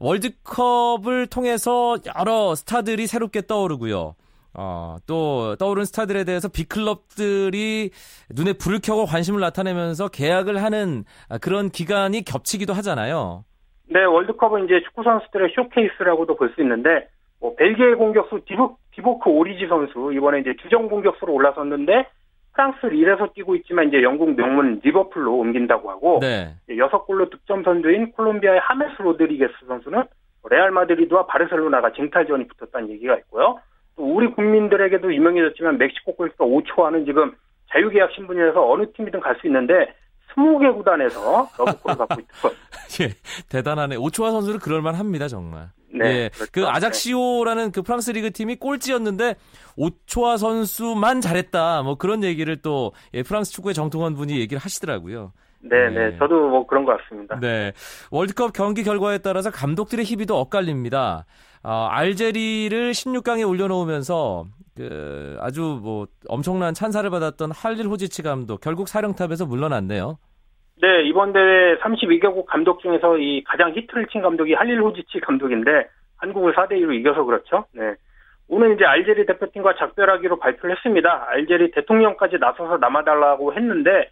월드컵을 0.00 1.26
통해서 1.26 1.96
여러 2.18 2.54
스타들이 2.54 3.06
새롭게 3.06 3.42
떠오르고요. 3.46 4.14
어, 4.58 4.96
또 5.06 5.54
떠오른 5.56 5.84
스타들에 5.84 6.24
대해서 6.24 6.48
빅클럽들이 6.48 7.90
눈에 8.34 8.54
불을 8.54 8.80
켜고 8.82 9.04
관심을 9.04 9.40
나타내면서 9.40 10.08
계약을 10.08 10.62
하는 10.62 11.04
그런 11.42 11.68
기간이 11.68 12.22
겹치기도 12.24 12.72
하잖아요. 12.72 13.44
네, 13.88 14.02
월드컵은 14.04 14.64
이제 14.64 14.80
축구 14.82 15.02
선수들의 15.04 15.52
쇼케이스라고도 15.54 16.36
볼 16.36 16.52
수 16.54 16.62
있는데 16.62 17.06
뭐 17.40 17.54
벨기에 17.56 17.94
공격수 17.94 18.40
디보, 18.46 18.76
디보크 18.92 19.28
오리지 19.30 19.66
선수 19.66 20.12
이번에 20.12 20.40
이제 20.40 20.54
주전 20.62 20.88
공격수로 20.88 21.32
올라섰는데 21.32 22.06
프랑스 22.54 22.86
릴에서 22.86 23.28
뛰고 23.34 23.54
있지만 23.56 23.88
이제 23.88 24.02
영국 24.02 24.34
명문 24.34 24.80
리버풀로 24.82 25.38
옮긴다고 25.38 25.90
하고 25.90 26.18
네. 26.20 26.54
여섯 26.78 27.04
골로 27.04 27.28
득점 27.28 27.62
선두인 27.64 28.12
콜롬비아의 28.12 28.60
하메스 28.60 29.02
로드리게스 29.02 29.52
선수는 29.66 30.04
레알 30.48 30.70
마드리드와 30.70 31.26
바르셀로나가 31.26 31.92
쟁탈전이 31.92 32.46
붙었다는 32.48 32.88
얘기가 32.90 33.16
있고요. 33.18 33.58
또 33.96 34.04
우리 34.04 34.28
국민들에게도 34.28 35.12
유명해졌지만 35.12 35.76
멕시코 35.78 36.14
골키퍼 36.14 36.44
오초아는 36.44 37.04
지금 37.04 37.34
자유계약 37.72 38.12
신분이라서 38.12 38.70
어느 38.70 38.90
팀이든 38.92 39.20
갈 39.20 39.36
수 39.40 39.46
있는데 39.48 39.92
20개 40.34 40.74
구단에서 40.76 41.48
러브콜을 41.58 41.96
받고 41.98 42.20
있고. 42.20 42.48
예, 43.02 43.08
대단하네. 43.48 43.96
오초아 43.96 44.30
선수는 44.30 44.60
그럴만 44.60 44.94
합니다, 44.94 45.28
정말. 45.28 45.68
네. 45.92 46.04
예, 46.04 46.30
그렇죠. 46.32 46.52
그 46.52 46.66
아작시오라는 46.66 47.72
그 47.72 47.82
프랑스 47.82 48.10
리그 48.10 48.30
팀이 48.30 48.56
꼴찌였는데 48.56 49.36
오초아 49.76 50.36
선수만 50.36 51.20
잘했다. 51.20 51.82
뭐 51.82 51.96
그런 51.96 52.24
얘기를 52.24 52.56
또 52.56 52.92
예, 53.14 53.22
프랑스 53.22 53.52
축구의 53.52 53.74
정통원 53.74 54.14
분이 54.14 54.38
얘기를 54.38 54.58
하시더라고요. 54.58 55.32
네, 55.60 55.90
네, 55.90 56.10
네. 56.10 56.18
저도 56.18 56.48
뭐 56.48 56.66
그런 56.66 56.84
것 56.84 56.96
같습니다. 56.98 57.38
네. 57.40 57.72
월드컵 58.10 58.52
경기 58.52 58.84
결과에 58.84 59.18
따라서 59.18 59.50
감독들의 59.50 60.04
희비도 60.04 60.38
엇갈립니다. 60.38 61.26
어, 61.62 61.88
알제리를 61.90 62.92
16강에 62.92 63.48
올려놓으면서 63.48 64.46
그 64.76 65.36
아주 65.40 65.80
뭐 65.82 66.06
엄청난 66.28 66.74
찬사를 66.74 67.08
받았던 67.08 67.50
할릴 67.50 67.88
호지치 67.88 68.22
감독 68.22 68.60
결국 68.60 68.88
사령탑에서 68.88 69.46
물러났네요. 69.46 70.18
네, 70.82 71.02
이번 71.04 71.32
대회 71.32 71.76
32개국 71.78 72.44
감독 72.44 72.80
중에서 72.80 73.16
이 73.16 73.42
가장 73.44 73.72
히트를 73.74 74.06
친 74.08 74.20
감독이 74.20 74.52
할릴호지치 74.52 75.20
감독인데 75.20 75.88
한국을 76.18 76.54
4대 76.54 76.72
2로 76.72 76.94
이겨서 76.94 77.24
그렇죠. 77.24 77.64
네. 77.72 77.94
오늘 78.48 78.74
이제 78.74 78.84
알제리 78.84 79.24
대표팀과 79.26 79.74
작별하기로 79.76 80.38
발표를 80.38 80.76
했습니다. 80.76 81.26
알제리 81.28 81.70
대통령까지 81.70 82.36
나서서 82.38 82.76
남아달라고 82.76 83.54
했는데 83.54 84.10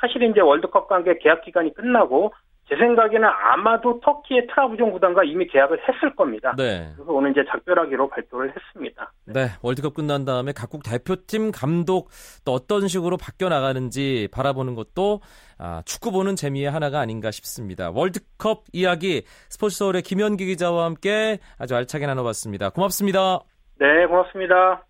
사실 0.00 0.22
이제 0.22 0.40
월드컵 0.40 0.86
관계 0.86 1.16
계약 1.18 1.42
기간이 1.42 1.72
끝나고 1.74 2.34
제 2.68 2.76
생각에는 2.76 3.28
아마도 3.28 4.00
터키의 4.00 4.46
트라부존 4.46 4.92
구단과 4.92 5.24
이미 5.24 5.46
계약을 5.46 5.78
했을 5.88 6.14
겁니다. 6.14 6.54
네. 6.56 6.92
그래서 6.94 7.12
오늘 7.12 7.32
이제 7.32 7.44
작별하기로 7.50 8.08
발표를 8.08 8.54
했습니다. 8.54 9.12
네, 9.26 9.48
월드컵 9.62 9.94
끝난 9.94 10.24
다음에 10.24 10.52
각국 10.52 10.82
대표팀 10.82 11.50
감독 11.50 12.08
또 12.44 12.52
어떤 12.52 12.88
식으로 12.88 13.16
바뀌어 13.16 13.48
나가는지 13.48 14.28
바라보는 14.32 14.74
것도 14.74 15.20
아, 15.58 15.82
축구 15.84 16.12
보는 16.12 16.34
재미의 16.36 16.70
하나가 16.70 17.00
아닌가 17.00 17.30
싶습니다. 17.30 17.90
월드컵 17.90 18.64
이야기 18.72 19.22
스포츠 19.48 19.76
서울의 19.76 20.02
김현기 20.02 20.46
기자와 20.46 20.84
함께 20.84 21.38
아주 21.58 21.76
알차게 21.76 22.06
나눠봤습니다. 22.06 22.70
고맙습니다. 22.70 23.40
네, 23.78 24.06
고맙습니다. 24.06 24.84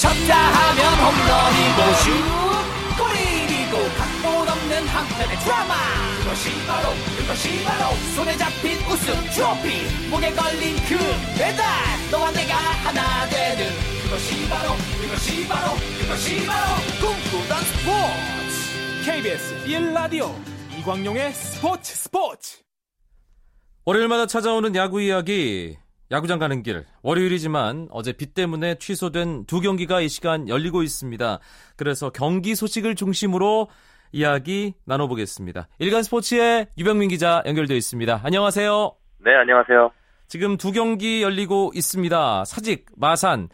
쳤다 0.00 0.34
하면 0.34 0.82
홈런이고 0.98 1.92
슛 2.46 2.51
한편의 5.02 5.38
드라마. 5.40 5.74
그것이 6.22 6.66
바로 6.66 6.88
그것이 7.18 7.64
바로 7.64 7.94
손에 8.14 8.36
잡힌 8.36 8.78
우승 8.86 9.14
트로피. 9.30 10.08
목에 10.10 10.32
걸린 10.32 10.76
그 10.88 10.96
배달 11.36 11.66
너와 12.10 12.30
내가 12.32 12.54
하나 12.54 13.28
되는. 13.28 13.66
그것이 14.04 14.48
바로 14.48 14.74
그것이 15.00 15.48
바로 15.48 15.74
그것이 16.00 16.46
바로 16.46 16.76
꿈꾸던 17.00 17.62
스포츠. 17.64 19.04
KBS 19.04 19.64
1라디오 19.66 20.32
이광용의 20.78 21.32
스포츠 21.32 21.94
스포츠. 21.96 22.58
월요일마다 23.84 24.26
찾아오는 24.26 24.76
야구 24.76 25.02
이야기. 25.02 25.76
야구장 26.12 26.38
가는 26.38 26.62
길. 26.62 26.84
월요일이지만 27.02 27.88
어제 27.90 28.12
비 28.12 28.26
때문에 28.26 28.76
취소된 28.78 29.46
두 29.46 29.60
경기가 29.60 30.02
이 30.02 30.08
시간 30.08 30.46
열리고 30.46 30.82
있습니다. 30.82 31.40
그래서 31.76 32.10
경기 32.10 32.54
소식을 32.54 32.94
중심으로 32.94 33.68
이야기 34.12 34.74
나눠보겠습니다. 34.86 35.68
일간 35.78 36.02
스포츠의 36.02 36.66
유병민 36.78 37.08
기자 37.08 37.42
연결되어 37.46 37.76
있습니다. 37.76 38.20
안녕하세요. 38.24 38.92
네, 39.24 39.34
안녕하세요. 39.34 39.90
지금 40.28 40.56
두 40.56 40.72
경기 40.72 41.22
열리고 41.22 41.72
있습니다. 41.74 42.44
사직, 42.44 42.86
마산. 42.96 43.48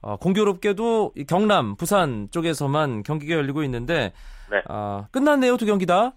어, 0.00 0.16
공교롭게도 0.16 1.14
경남, 1.28 1.76
부산 1.76 2.28
쪽에서만 2.30 3.02
경기가 3.02 3.36
열리고 3.36 3.62
있는데 3.64 4.12
네. 4.50 4.62
어, 4.68 5.06
끝났네요, 5.12 5.56
두 5.56 5.66
경기 5.66 5.86
다. 5.86 6.12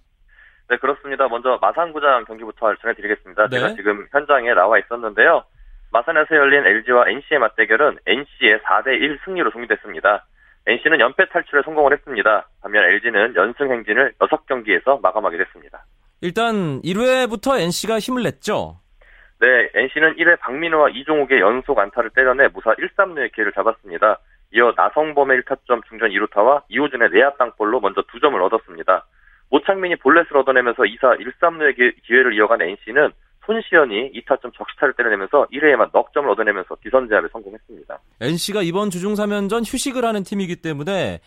네, 0.69 0.77
그렇습니다. 0.77 1.27
먼저 1.27 1.57
마산구장 1.61 2.25
경기부터 2.25 2.75
전해드리겠습니다. 2.75 3.49
네. 3.49 3.59
제가 3.59 3.73
지금 3.75 4.07
현장에 4.11 4.53
나와 4.53 4.79
있었는데요. 4.79 5.43
마산에서 5.91 6.35
열린 6.35 6.65
LG와 6.65 7.09
NC의 7.09 7.39
맞대결은 7.39 7.97
NC의 8.05 8.59
4대1 8.59 9.25
승리로 9.25 9.51
종료됐습니다. 9.51 10.25
NC는 10.67 10.99
연패 10.99 11.29
탈출에 11.29 11.61
성공을 11.63 11.93
했습니다. 11.93 12.47
반면 12.61 12.83
LG는 12.85 13.35
연승 13.35 13.71
행진을 13.71 14.13
6경기에서 14.19 15.01
마감하게 15.01 15.37
됐습니다. 15.37 15.85
일단 16.21 16.81
1회부터 16.81 17.59
NC가 17.59 17.99
힘을 17.99 18.23
냈죠. 18.23 18.79
네, 19.39 19.47
NC는 19.73 20.17
1회 20.17 20.39
박민호와 20.39 20.89
이종욱의 20.89 21.39
연속 21.39 21.79
안타를 21.79 22.11
때려내 22.11 22.49
무사 22.49 22.75
1, 22.77 22.89
3루의 22.95 23.33
기회를 23.33 23.51
잡았습니다. 23.53 24.19
이어 24.53 24.73
나성범의 24.75 25.41
1타점 25.41 25.83
중전 25.87 26.11
2루타와 26.11 26.63
이호준의 26.69 27.09
내야 27.11 27.31
땅볼로 27.39 27.79
먼저 27.79 28.03
두 28.11 28.19
점을 28.19 28.39
얻었습니다. 28.39 29.05
모창민이 29.49 29.95
볼넷을 29.95 30.37
얻어내면서 30.37 30.83
2사 30.83 31.19
1, 31.19 31.33
3루의 31.41 32.03
기회를 32.03 32.33
이어간 32.35 32.61
NC는 32.61 33.11
손시현이 33.51 34.13
2타점 34.13 34.53
적시타를 34.53 34.93
때려내면서 34.93 35.47
1회에만 35.51 35.91
넉 35.91 36.13
점을 36.13 36.29
얻어내면서 36.29 36.75
기선제압에 36.75 37.27
성공했습니다. 37.31 37.99
NC가 38.21 38.61
이번 38.61 38.89
주중 38.89 39.13
3연전 39.13 39.61
휴식을 39.61 40.05
하는 40.05 40.23
팀이기 40.23 40.61
때문에 40.61 41.19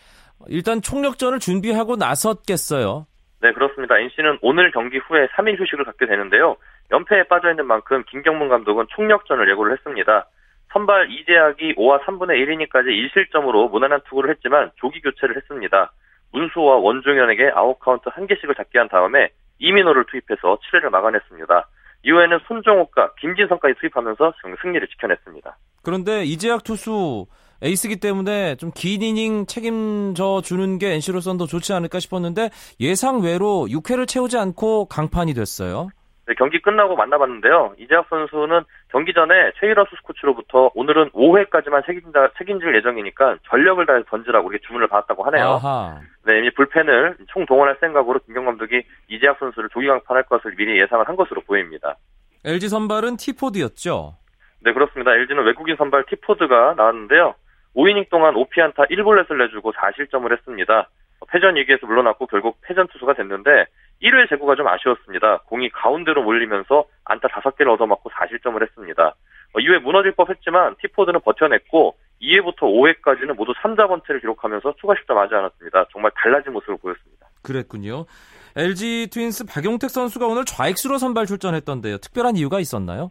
일단 0.48 0.80
총력전을 0.80 1.38
준비하고 1.38 1.96
나섰겠어요. 1.96 3.06
네, 3.42 3.52
그렇습니다. 3.52 3.98
NC는 3.98 4.38
오늘 4.40 4.70
경기 4.70 4.98
후에 4.98 5.26
3일 5.28 5.60
휴식을 5.60 5.84
갖게 5.84 6.06
되는데요. 6.06 6.56
연패에 6.90 7.24
빠져 7.24 7.50
있는 7.50 7.66
만큼 7.66 8.02
김경문 8.08 8.48
감독은 8.48 8.86
총력전을 8.90 9.48
예고를 9.50 9.72
했습니다. 9.72 10.26
선발 10.72 11.10
이재학이 11.10 11.74
5와 11.74 12.02
3분의 12.04 12.42
1이닝까지 12.42 12.88
1실점으로 12.88 13.70
무난한 13.70 14.00
투구를 14.08 14.30
했지만 14.30 14.70
조기 14.76 15.00
교체를 15.02 15.36
했습니다. 15.36 15.92
문수와 16.32 16.76
원종현에게 16.78 17.52
아웃카운트 17.54 18.08
한 18.12 18.26
개씩을 18.26 18.54
잡게 18.54 18.78
한 18.78 18.88
다음에 18.88 19.28
이민호를 19.58 20.04
투입해서 20.06 20.58
7회를 20.72 20.90
막아냈습니다. 20.90 21.68
이후에는 22.04 22.38
손정욱과 22.46 23.14
김진성까지 23.20 23.74
투입하면서 23.80 24.34
승리를 24.62 24.86
지켜냈습니다. 24.88 25.56
그런데 25.82 26.24
이재학 26.24 26.64
투수 26.64 27.26
에이스기 27.62 27.96
때문에 28.00 28.56
좀 28.56 28.70
긴 28.74 29.02
이닝 29.02 29.46
책임져 29.46 30.42
주는 30.44 30.78
게 30.78 30.92
NC로서는 30.94 31.38
더 31.38 31.46
좋지 31.46 31.72
않을까 31.72 31.98
싶었는데 32.00 32.50
예상 32.80 33.22
외로 33.22 33.66
6회를 33.70 34.06
채우지 34.06 34.36
않고 34.36 34.86
강판이 34.86 35.32
됐어요. 35.34 35.88
네, 36.26 36.34
경기 36.38 36.60
끝나고 36.60 36.96
만나봤는데요. 36.96 37.74
이재학 37.78 38.06
선수는 38.08 38.64
경기 38.94 39.12
전에 39.12 39.50
최일화 39.58 39.86
수스 39.90 40.00
코치로부터 40.02 40.70
오늘은 40.72 41.10
5회까지만 41.10 41.84
책임자, 41.84 42.30
책임질 42.38 42.76
예정이니까 42.76 43.38
전력을 43.50 43.84
다해서 43.86 44.04
던지라고 44.08 44.52
이렇게 44.52 44.64
주문을 44.68 44.86
받았다고 44.86 45.24
하네요. 45.24 45.44
아하. 45.44 46.00
네, 46.24 46.38
이미 46.38 46.54
불펜을 46.54 47.16
총 47.26 47.44
동원할 47.44 47.76
생각으로 47.80 48.20
김경 48.20 48.44
감독이 48.44 48.84
이재학 49.08 49.40
선수를 49.40 49.68
조기 49.70 49.88
강판할 49.88 50.22
것을 50.22 50.54
미리 50.54 50.80
예상을 50.80 51.08
한 51.08 51.16
것으로 51.16 51.40
보입니다. 51.40 51.96
LG 52.44 52.68
선발은 52.68 53.16
티포드였죠. 53.16 54.14
네, 54.60 54.72
그렇습니다. 54.72 55.12
LG는 55.12 55.42
외국인 55.42 55.74
선발 55.74 56.04
티포드가 56.04 56.74
나왔는데요. 56.76 57.34
5이닝 57.74 58.08
동안 58.10 58.34
5피안타 58.34 58.88
1볼넷을 58.90 59.36
내주고 59.36 59.72
4실점을 59.72 60.30
했습니다. 60.30 60.88
패전 61.32 61.56
위기에서 61.56 61.84
물러났고 61.88 62.28
결국 62.28 62.58
패전 62.62 62.86
투수가 62.86 63.14
됐는데 63.14 63.66
1회 64.02 64.28
제구가 64.28 64.54
좀 64.54 64.68
아쉬웠습니다. 64.68 65.38
공이 65.46 65.70
가운데로 65.70 66.22
몰리면서 66.22 66.84
안타 67.04 67.28
5개를 67.28 67.72
얻어맞고 67.74 68.10
4실점을 68.10 68.60
했습니다. 68.60 69.14
어, 69.54 69.60
이후에 69.60 69.78
무너질 69.78 70.12
법했지만 70.12 70.76
티포드는 70.80 71.20
버텨냈고 71.20 71.96
2회부터 72.20 72.62
5회까지는 72.62 73.34
모두 73.36 73.52
3자 73.52 73.88
번째를 73.88 74.20
기록하면서 74.20 74.74
추가 74.80 74.94
실점 74.96 75.18
하지 75.18 75.34
않았습니다. 75.34 75.86
정말 75.92 76.10
달라진 76.16 76.52
모습을 76.52 76.76
보였습니다. 76.78 77.26
그랬군요. 77.42 78.06
LG 78.56 79.08
트윈스 79.12 79.46
박용택 79.46 79.90
선수가 79.90 80.26
오늘 80.26 80.44
좌익수로 80.44 80.98
선발 80.98 81.26
출전했던데요. 81.26 81.98
특별한 81.98 82.36
이유가 82.36 82.60
있었나요? 82.60 83.10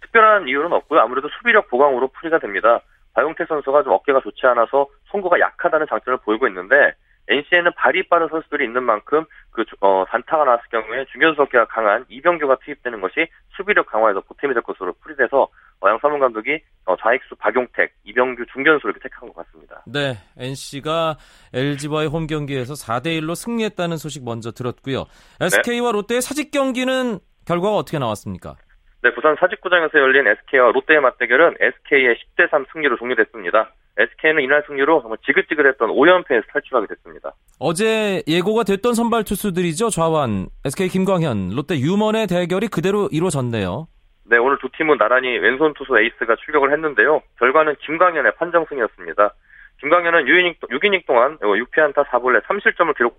특별한 0.00 0.48
이유는 0.48 0.72
없고요. 0.72 1.00
아무래도 1.00 1.28
수비력 1.38 1.68
보강으로 1.68 2.08
풀이가 2.08 2.38
됩니다. 2.38 2.80
박용택 3.14 3.48
선수가 3.48 3.82
좀 3.82 3.92
어깨가 3.92 4.20
좋지 4.20 4.46
않아서 4.46 4.86
송구가 5.10 5.40
약하다는 5.40 5.86
장점을 5.88 6.18
보이고 6.24 6.46
있는데 6.48 6.94
NC에는 7.28 7.72
발이 7.76 8.08
빠른 8.08 8.28
선수들이 8.28 8.64
있는 8.64 8.82
만큼 8.82 9.24
그 9.50 9.64
어, 9.80 10.04
단타가 10.08 10.44
나왔을 10.44 10.64
경우에 10.70 11.04
중견수 11.12 11.42
어깨가 11.42 11.66
강한 11.66 12.04
이병규가 12.08 12.58
투입되는 12.64 13.00
것이 13.00 13.26
수비력 13.56 13.86
강화에서 13.86 14.20
보탬이 14.20 14.54
될 14.54 14.62
것으로 14.62 14.94
풀이돼서 15.02 15.48
어, 15.80 15.88
양사문 15.88 16.18
감독이 16.18 16.58
어, 16.86 16.96
좌익수 16.96 17.36
박용택, 17.36 17.92
이병규 18.04 18.46
중견수를 18.52 18.94
이렇게 18.94 19.08
택한 19.08 19.32
것 19.32 19.46
같습니다. 19.46 19.82
네, 19.86 20.16
NC가 20.38 21.16
LG와의 21.52 22.08
홈 22.08 22.26
경기에서 22.26 22.74
4대 22.74 23.06
1로 23.20 23.34
승리했다는 23.34 23.96
소식 23.96 24.24
먼저 24.24 24.50
들었고요. 24.50 25.04
SK와 25.40 25.92
롯데의 25.92 26.22
사직 26.22 26.50
경기는 26.50 27.18
결과가 27.46 27.76
어떻게 27.76 27.98
나왔습니까? 27.98 28.56
네, 29.02 29.14
부산 29.14 29.36
사직구장에서 29.38 29.98
열린 29.98 30.26
SK와 30.26 30.72
롯데의 30.72 31.00
맞대결은 31.00 31.56
SK의 31.60 32.16
10대 32.16 32.50
3 32.50 32.66
승리로 32.72 32.96
종료됐습니다. 32.96 33.70
SK는 33.98 34.42
이날 34.42 34.62
승리로 34.66 35.00
정말 35.02 35.18
지긋지긋했던 35.26 35.90
5연패에서 35.90 36.46
탈출하게 36.52 36.86
됐습니다. 36.88 37.32
어제 37.58 38.22
예고가 38.28 38.62
됐던 38.62 38.94
선발 38.94 39.24
투수들이죠. 39.24 39.90
좌완, 39.90 40.48
SK 40.64 40.88
김광현, 40.88 41.50
롯데 41.56 41.78
유먼의 41.78 42.28
대결이 42.28 42.68
그대로 42.68 43.08
이루어졌네요. 43.10 43.88
네, 44.30 44.36
오늘 44.36 44.58
두 44.58 44.68
팀은 44.76 44.98
나란히 44.98 45.36
왼손 45.38 45.74
투수 45.74 45.98
에이스가 45.98 46.36
출격을 46.36 46.72
했는데요. 46.72 47.22
결과는 47.38 47.76
김광현의 47.80 48.32
판정승이었습니다. 48.36 49.34
김광현은 49.80 50.24
6이닝, 50.24 50.60
6이닝 50.60 51.06
동안 51.06 51.38
6피안타 51.38 52.06
4볼넷 52.06 52.42
3실점을 52.44 52.96
기록 52.96 53.18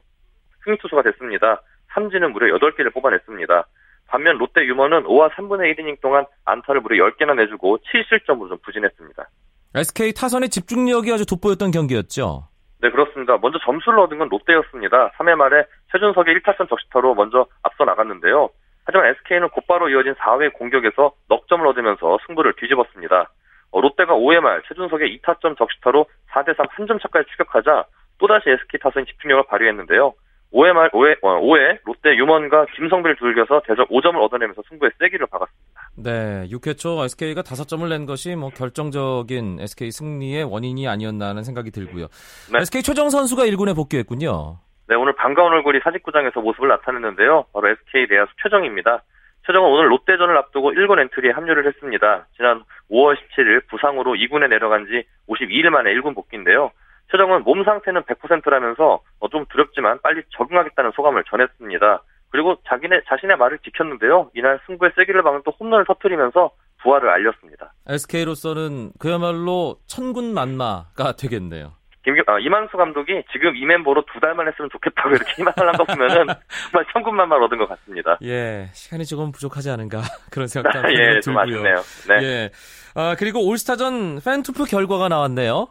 승리 0.64 0.78
투수가 0.78 1.02
됐습니다. 1.04 1.62
삼진은 1.94 2.32
무려 2.32 2.56
8개를 2.58 2.94
뽑아냈습니다. 2.94 3.66
반면 4.08 4.38
롯데 4.38 4.66
유머는 4.66 5.04
5와 5.04 5.32
3분의 5.32 5.76
1이닝 5.76 6.02
동안 6.02 6.26
안타를 6.46 6.82
무려 6.82 7.06
10개나 7.06 7.36
내주고 7.36 7.78
7실점으로 7.80 8.50
좀 8.50 8.58
부진했습니다. 8.64 9.28
SK 9.76 10.14
타선의 10.14 10.50
집중력이 10.50 11.12
아주 11.14 11.26
돋보였던 11.26 11.72
경기였죠. 11.72 12.48
네, 12.82 12.90
그렇습니다. 12.90 13.38
먼저 13.38 13.60
점수를 13.64 14.00
얻은 14.00 14.18
건 14.18 14.30
롯데였습니다. 14.30 15.12
3회 15.12 15.36
말에 15.36 15.66
최준석의 15.92 16.36
1타점 16.40 16.70
적시타로 16.70 17.14
먼저 17.14 17.46
앞서 17.62 17.86
나갔는데요. 17.86 18.50
하지만 18.86 19.08
SK는 19.08 19.50
곧바로 19.50 19.90
이어진 19.90 20.14
4회 20.16 20.54
공격에서 20.54 21.12
넉 21.28 21.48
점을 21.48 21.66
얻으면서 21.68 22.18
승부를 22.26 22.54
뒤집었습니다. 22.58 23.30
어, 23.72 23.82
롯데가 23.82 24.16
5회 24.16 24.40
말 24.40 24.64
최준석의 24.68 25.20
2타점 25.20 25.56
적시타로 25.58 26.06
4대3 26.32 26.68
한 26.72 26.88
점 26.88 26.98
차까지 27.00 27.30
추격하자 27.32 27.86
또다시 28.18 28.50
SK 28.50 28.80
타선이 28.82 29.06
집중력을 29.06 29.44
발휘했는데요. 29.48 30.14
5회 30.52 30.74
말 30.74 30.90
5회, 30.90 31.22
5회 31.22 31.80
롯데 31.86 32.16
유먼과 32.16 32.66
김성빈을 32.76 33.18
두들겨서 33.18 33.62
대적 33.68 33.90
5점을 33.90 34.20
얻어내면서 34.20 34.64
승부에 34.68 34.90
세기를 34.98 35.28
박았습니다. 35.28 35.79
네, 36.02 36.48
6회 36.50 36.78
초 36.78 37.04
SK가 37.04 37.42
5점을 37.42 37.88
낸 37.90 38.06
것이 38.06 38.36
뭐 38.36 38.50
결정적인 38.50 39.60
SK 39.60 39.92
승리의 39.92 40.46
원인이 40.46 40.88
아니었나 40.88 41.28
하는 41.28 41.44
생각이 41.44 41.72
들고요. 41.72 42.08
네. 42.52 42.60
SK 42.60 42.84
최정 42.84 43.10
선수가 43.10 43.44
1군에 43.44 43.76
복귀했군요. 43.76 44.60
네, 44.88 44.96
오늘 44.96 45.14
반가운 45.14 45.52
얼굴이 45.54 45.80
사직구장에서 45.84 46.40
모습을 46.42 46.70
나타냈는데요. 46.70 47.46
바로 47.54 47.70
SK 47.70 48.08
내야수 48.10 48.32
최정입니다. 48.42 49.04
최정은 49.46 49.70
오늘 49.70 49.92
롯데전을 49.92 50.38
앞두고 50.38 50.72
1군 50.72 51.00
엔트리에 51.00 51.32
합류를 51.32 51.68
했습니다. 51.68 52.28
지난 52.38 52.64
5월 52.92 53.16
17일 53.16 53.68
부상으로 53.68 54.14
2군에 54.14 54.48
내려간 54.48 54.86
지 54.86 55.04
52일 55.28 55.70
만에 55.70 55.94
1군 55.96 56.16
복귀인데요. 56.16 56.72
최정은 57.12 57.44
몸 57.44 57.64
상태는 57.64 58.04
100%라면서 58.04 59.02
어, 59.20 59.28
좀 59.30 59.46
두렵지만 59.50 60.00
빨리 60.02 60.22
적응하겠다는 60.38 60.92
소감을 60.92 61.24
전했습니다. 61.30 62.04
그리고 62.32 62.58
자기네 62.68 63.02
자신의 63.08 63.38
말을 63.38 63.60
지켰는데요. 63.60 64.30
이날 64.36 64.60
승부의 64.68 64.92
세기를 64.96 65.24
박는 65.24 65.42
또 65.46 65.52
홈런을 65.60 65.86
터뜨리면서 65.86 66.52
부활을 66.82 67.10
알렸습니다. 67.10 67.74
SK로서는 67.88 68.92
그야말로 69.00 69.78
천군 69.88 70.34
만마가 70.34 71.14
되겠네요. 71.20 71.74
김, 72.06 72.16
아, 72.28 72.40
이만수 72.40 72.78
감독이 72.78 73.24
지금 73.32 73.56
이 73.58 73.66
멤버로 73.66 74.06
두 74.14 74.20
달만 74.22 74.48
했으면 74.48 74.70
좋겠다고 74.72 75.10
이렇게 75.10 75.32
희망을 75.34 75.68
한 75.68 75.76
거 75.78 75.84
보면은 75.84 76.28
정말 76.72 76.86
천군만 76.94 77.28
말 77.28 77.44
얻은 77.44 77.58
것 77.58 77.68
같습니다. 77.68 78.18
예, 78.24 78.70
시간이 78.72 79.06
조금 79.06 79.32
부족하지 79.34 79.70
않은가 79.70 80.00
그런 80.32 80.48
생각도 80.48 80.80
예, 80.94 80.96
들고요. 80.96 81.22
좀 81.22 81.38
아쉽네요. 81.38 81.76
네. 82.08 82.24
예, 82.24 82.50
아, 82.96 83.16
그리고 83.20 83.46
올스타전 83.50 84.22
팬 84.24 84.44
투표 84.44 84.64
결과가 84.64 85.10
나왔네요. 85.10 85.68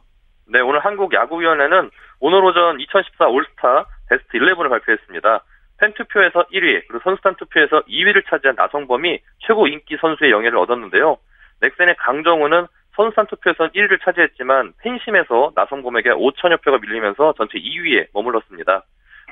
네, 0.52 0.60
오늘 0.60 0.80
한국 0.80 1.14
야구위원회는 1.14 1.90
오늘 2.20 2.44
오전 2.44 2.78
2014 2.80 3.26
올스타 3.28 3.86
베스트 4.10 4.28
11을 4.36 4.68
발표했습니다. 4.68 5.44
팬 5.78 5.92
투표에서 5.94 6.44
1위, 6.52 6.82
그리고 6.88 7.00
선수단 7.04 7.36
투표에서 7.36 7.82
2위를 7.82 8.24
차지한 8.28 8.56
나성범이 8.56 9.20
최고 9.46 9.66
인기 9.68 9.96
선수의 10.00 10.30
영예를 10.30 10.58
얻었는데요. 10.58 11.18
넥센의 11.60 11.96
강정우는 11.96 12.66
선수단 12.96 13.26
투표에서 13.28 13.68
1위를 13.68 14.02
차지했지만 14.04 14.72
팬심에서 14.78 15.52
나성범에게 15.54 16.10
5천여 16.10 16.62
표가 16.62 16.78
밀리면서 16.78 17.34
전체 17.36 17.58
2위에 17.58 18.08
머물렀습니다. 18.12 18.84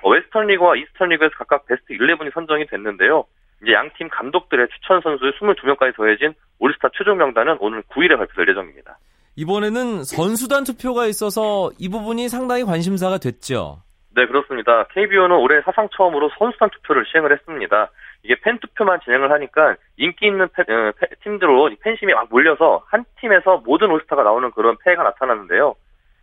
어, 0.03 0.11
웨스턴 0.11 0.47
리그와 0.47 0.77
이스턴 0.77 1.09
리그에서 1.09 1.35
각각 1.37 1.67
베스트 1.67 1.95
11이 1.95 2.33
선정이 2.33 2.67
됐는데요. 2.67 3.25
이제 3.63 3.73
양 3.73 3.91
팀 3.97 4.09
감독들의 4.09 4.69
추천 4.69 5.01
선수 5.01 5.25
22명까지 5.25 5.97
더해진 5.97 6.35
올스타 6.59 6.89
최종 6.97 7.17
명단은 7.19 7.57
오는 7.61 7.83
9일에 7.83 8.17
발표될 8.17 8.51
예정입니다. 8.51 8.99
이번에는 9.35 10.05
선수단 10.05 10.65
투표가 10.65 11.07
있어서 11.07 11.71
이 11.79 11.89
부분이 11.89 12.29
상당히 12.29 12.65
관심사가 12.65 13.19
됐죠. 13.19 13.83
네, 14.17 14.25
그렇습니다. 14.25 14.85
KBO는 14.85 15.37
올해 15.37 15.61
사상 15.61 15.91
처음으로 15.91 16.31
선수단 16.39 16.71
투표를 16.71 17.05
시행을 17.05 17.33
했습니다. 17.33 17.91
이게 18.23 18.35
팬 18.43 18.59
투표만 18.61 19.01
진행을 19.05 19.31
하니까 19.31 19.77
인기 19.99 20.27
있는 20.27 20.49
팬, 20.55 20.65
어, 20.71 20.93
팬, 20.99 21.09
팀들로 21.23 21.69
팬심이 21.83 22.15
막 22.15 22.27
몰려서 22.31 22.83
한 22.87 23.05
팀에서 23.21 23.59
모든 23.67 23.91
올스타가 23.91 24.23
나오는 24.23 24.51
그런 24.53 24.79
폐해가 24.83 25.03
나타났는데요. 25.03 25.75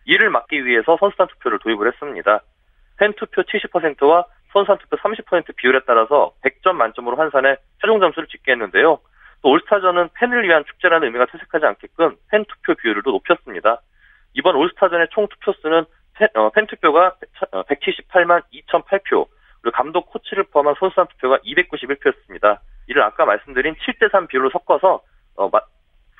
이를 0.06 0.32
막기 0.32 0.66
위해서 0.66 0.98
선수단 1.00 1.28
투표를 1.28 1.60
도입을 1.60 1.86
했습니다. 1.92 2.42
팬 2.98 3.14
투표 3.14 3.44
70%와 3.44 4.26
선수단 4.54 4.80
투표 4.80 4.98
30% 4.98 5.56
비율에 5.56 5.82
따라서 5.86 6.34
100점 6.44 6.74
만점으로 6.74 7.16
환산해 7.16 7.58
최종 7.80 8.00
점수를 8.00 8.28
짓게 8.28 8.54
했는데요. 8.54 8.98
또 9.44 9.50
올스타전은 9.50 10.10
팬을 10.16 10.48
위한 10.48 10.66
축제라는 10.66 11.06
의미가 11.06 11.28
퇴색하지 11.28 11.64
않게끔 11.64 12.16
팬 12.32 12.44
투표 12.46 12.74
비율을 12.74 13.04
높였습니다. 13.06 13.82
이번 14.34 14.56
올스타전의 14.56 15.10
총 15.12 15.28
투표 15.28 15.54
수는 15.62 15.86
팬, 16.16 16.28
어, 16.36 16.50
팬 16.52 16.68
투표가 16.68 17.16
178만 17.52 18.44
2,008표, 18.54 19.28
그리고 19.62 19.76
감독 19.76 20.08
코치를 20.12 20.44
포함한 20.46 20.76
선수단 20.80 21.08
투표가 21.08 21.38
291표였습니다. 21.40 22.60
이를 22.88 23.02
아까 23.04 23.26
말씀드린 23.26 23.76
7대3 23.76 24.28
비율로 24.28 24.50
섞어서 24.52 25.02
어, 25.36 25.50
마, 25.50 25.60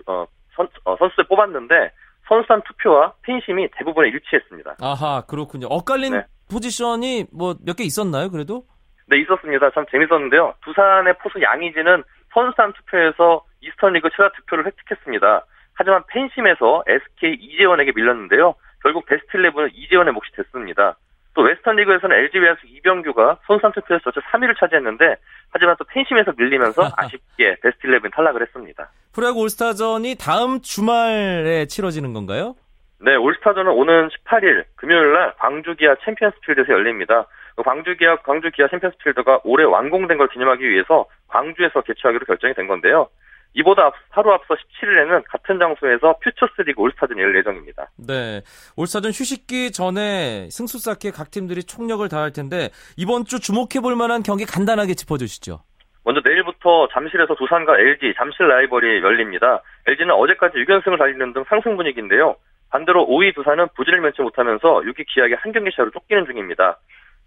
어, 0.08 0.26
선, 0.56 0.68
어, 0.86 0.96
선수들 0.98 1.26
뽑았는데 1.26 1.92
선수단 2.28 2.62
투표와 2.64 3.14
팬심이 3.24 3.68
대부분에 3.78 4.08
일치했습니다. 4.10 4.78
아하, 4.82 5.22
그렇군요. 5.28 5.68
엇갈린 5.68 6.14
네. 6.14 6.26
포지션이 6.50 7.26
뭐 7.34 7.56
몇 7.66 7.76
개 7.78 7.84
있었나요, 7.84 8.30
그래도? 8.30 8.64
네, 9.08 9.20
있었습니다. 9.20 9.70
참 9.72 9.86
재밌었는데요. 9.92 10.54
두산의 10.64 11.16
포수 11.22 11.42
양의지는 11.42 12.04
선수단 12.34 12.72
투표에서 12.74 13.44
이스턴 13.62 13.94
리그 13.94 14.10
최다 14.10 14.32
투표를 14.38 14.66
획득했습니다. 14.66 15.46
하지만 15.74 16.04
팬심에서 16.08 16.84
SK 16.88 17.34
이재원에게 17.42 17.92
밀렸는데요. 17.96 18.56
결국 18.84 19.06
베스트 19.06 19.38
11은 19.38 19.72
이재원의 19.74 20.14
몫이 20.14 20.32
됐습니다. 20.36 20.98
또 21.34 21.42
웨스턴 21.42 21.76
리그에서는 21.78 22.16
LG 22.16 22.38
외야수 22.38 22.60
이병규가 22.68 23.40
선수단 23.48 23.72
투표에서 23.72 24.12
전체 24.12 24.20
3위를 24.30 24.60
차지했는데 24.60 25.16
하지만 25.52 25.76
또 25.80 25.86
팬심에서 25.86 26.34
밀리면서 26.38 26.92
아쉽게 26.96 27.58
베스트 27.62 27.88
11 27.88 28.12
탈락을 28.12 28.42
했습니다. 28.42 28.90
프로야구 29.14 29.40
올스타전이 29.42 30.16
다음 30.20 30.62
주말에 30.62 31.66
치러지는 31.66 32.14
건가요? 32.14 32.56
네, 33.00 33.16
올스타전은 33.16 33.72
오는 33.72 34.10
18일 34.10 34.66
금요일 34.76 35.14
날 35.14 35.34
광주 35.38 35.76
기아 35.76 35.96
챔피언스 36.06 36.38
필드에서 36.42 36.72
열립니다. 36.72 37.26
그 37.56 37.64
광주 37.64 37.96
기아 37.98 38.16
광주 38.18 38.52
기아 38.52 38.68
챔피언스 38.68 38.98
필드가 39.04 39.42
올해 39.44 39.66
완공된 39.66 40.18
걸 40.18 40.28
기념하기 40.30 40.70
위해서 40.70 41.06
광주에서 41.28 41.82
개최하기로 41.82 42.26
결정이 42.26 42.54
된 42.54 42.68
건데요. 42.68 43.10
이보다 43.54 43.86
앞- 43.86 43.94
하루 44.10 44.32
앞서 44.34 44.56
17일에는 44.56 45.24
같은 45.30 45.60
장소에서 45.60 46.16
퓨처스 46.24 46.62
리그 46.66 46.82
올스타전이 46.82 47.20
열릴 47.22 47.38
예정입니다. 47.40 47.90
네. 47.98 48.42
올스타전 48.78 49.12
휴식기 49.12 49.72
전에 49.72 50.50
승수 50.50 50.80
쌓기에 50.80 51.12
각 51.12 51.30
팀들이 51.32 51.64
총력을 51.64 52.08
다할 52.10 52.32
텐데 52.32 52.70
이번 52.98 53.26
주 53.26 53.40
주목해 53.40 53.80
볼 53.82 53.96
만한 53.96 54.24
경기 54.24 54.46
간단하게 54.46 54.96
짚어 54.96 55.18
주시죠. 55.18 55.62
먼저 56.06 56.20
내일부터 56.26 56.88
잠실에서 56.92 57.36
두산과 57.36 57.78
LG 57.80 58.14
잠실 58.18 58.48
라이벌이 58.48 59.02
열립니다. 59.04 59.62
LG는 59.88 60.14
어제까지 60.16 60.58
6연승을 60.58 60.98
달리는 60.98 61.32
등 61.34 61.46
상승 61.48 61.78
분위기인데요. 61.78 62.36
반대로 62.72 63.06
5위 63.08 63.34
두산은 63.36 63.68
부진을 63.76 64.02
면치 64.02 64.22
못하면서 64.22 64.82
6위 64.82 65.06
기아에게 65.14 65.36
한 65.36 65.52
경기 65.54 65.70
차로 65.74 65.92
쫓기는 65.92 66.26
중입니다. 66.26 66.78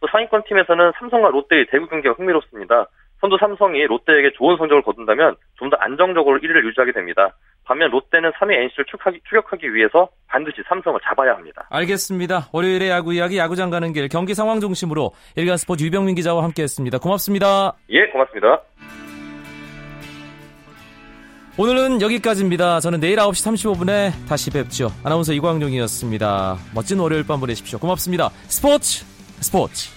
또 0.01 0.09
상위권 0.11 0.43
팀에서는 0.49 0.93
삼성과 0.99 1.31
롯데의 1.31 1.69
대구 1.71 1.87
경기가 1.89 2.15
흥미롭습니다. 2.15 2.87
선두 3.21 3.37
삼성이 3.41 3.85
롯데에게 3.87 4.33
좋은 4.37 4.57
성적을 4.57 4.83
거둔다면 4.83 5.37
좀 5.59 5.71
더 5.71 5.77
안정적으로 5.81 6.39
1위를 6.39 6.65
유지하게 6.69 6.93
됩니다. 6.93 7.35
반면 7.65 7.91
롯데는 7.91 8.31
3위 8.33 8.53
NC를 8.53 8.85
추격하기, 8.85 9.21
추격하기 9.29 9.75
위해서 9.75 10.09
반드시 10.29 10.59
삼성을 10.69 11.01
잡아야 11.03 11.33
합니다. 11.35 11.67
알겠습니다. 11.71 12.49
월요일에 12.53 12.89
야구 12.91 13.13
이야기 13.13 13.39
야구장 13.39 13.71
가는 13.71 13.93
길 13.93 14.09
경기 14.09 14.35
상황 14.35 14.61
중심으로 14.61 15.11
일간 15.35 15.57
스포츠 15.57 15.83
유병민 15.85 16.15
기자와 16.15 16.45
함께했습니다. 16.45 16.99
고맙습니다. 16.99 17.73
예, 17.91 18.07
고맙습니다. 18.07 18.61
오늘은 21.59 22.03
여기까지입니다. 22.03 22.81
저는 22.81 23.01
내일 23.01 23.17
9시 23.17 23.51
35분에 23.51 24.29
다시 24.29 24.51
뵙죠. 24.51 24.91
아나운서 25.03 25.33
이광용이었습니다. 25.33 26.57
멋진 26.75 26.99
월요일 27.01 27.27
밤 27.27 27.41
보내십시오. 27.41 27.79
고맙습니다. 27.79 28.29
스포츠 28.49 29.05
스포츠 29.41 29.91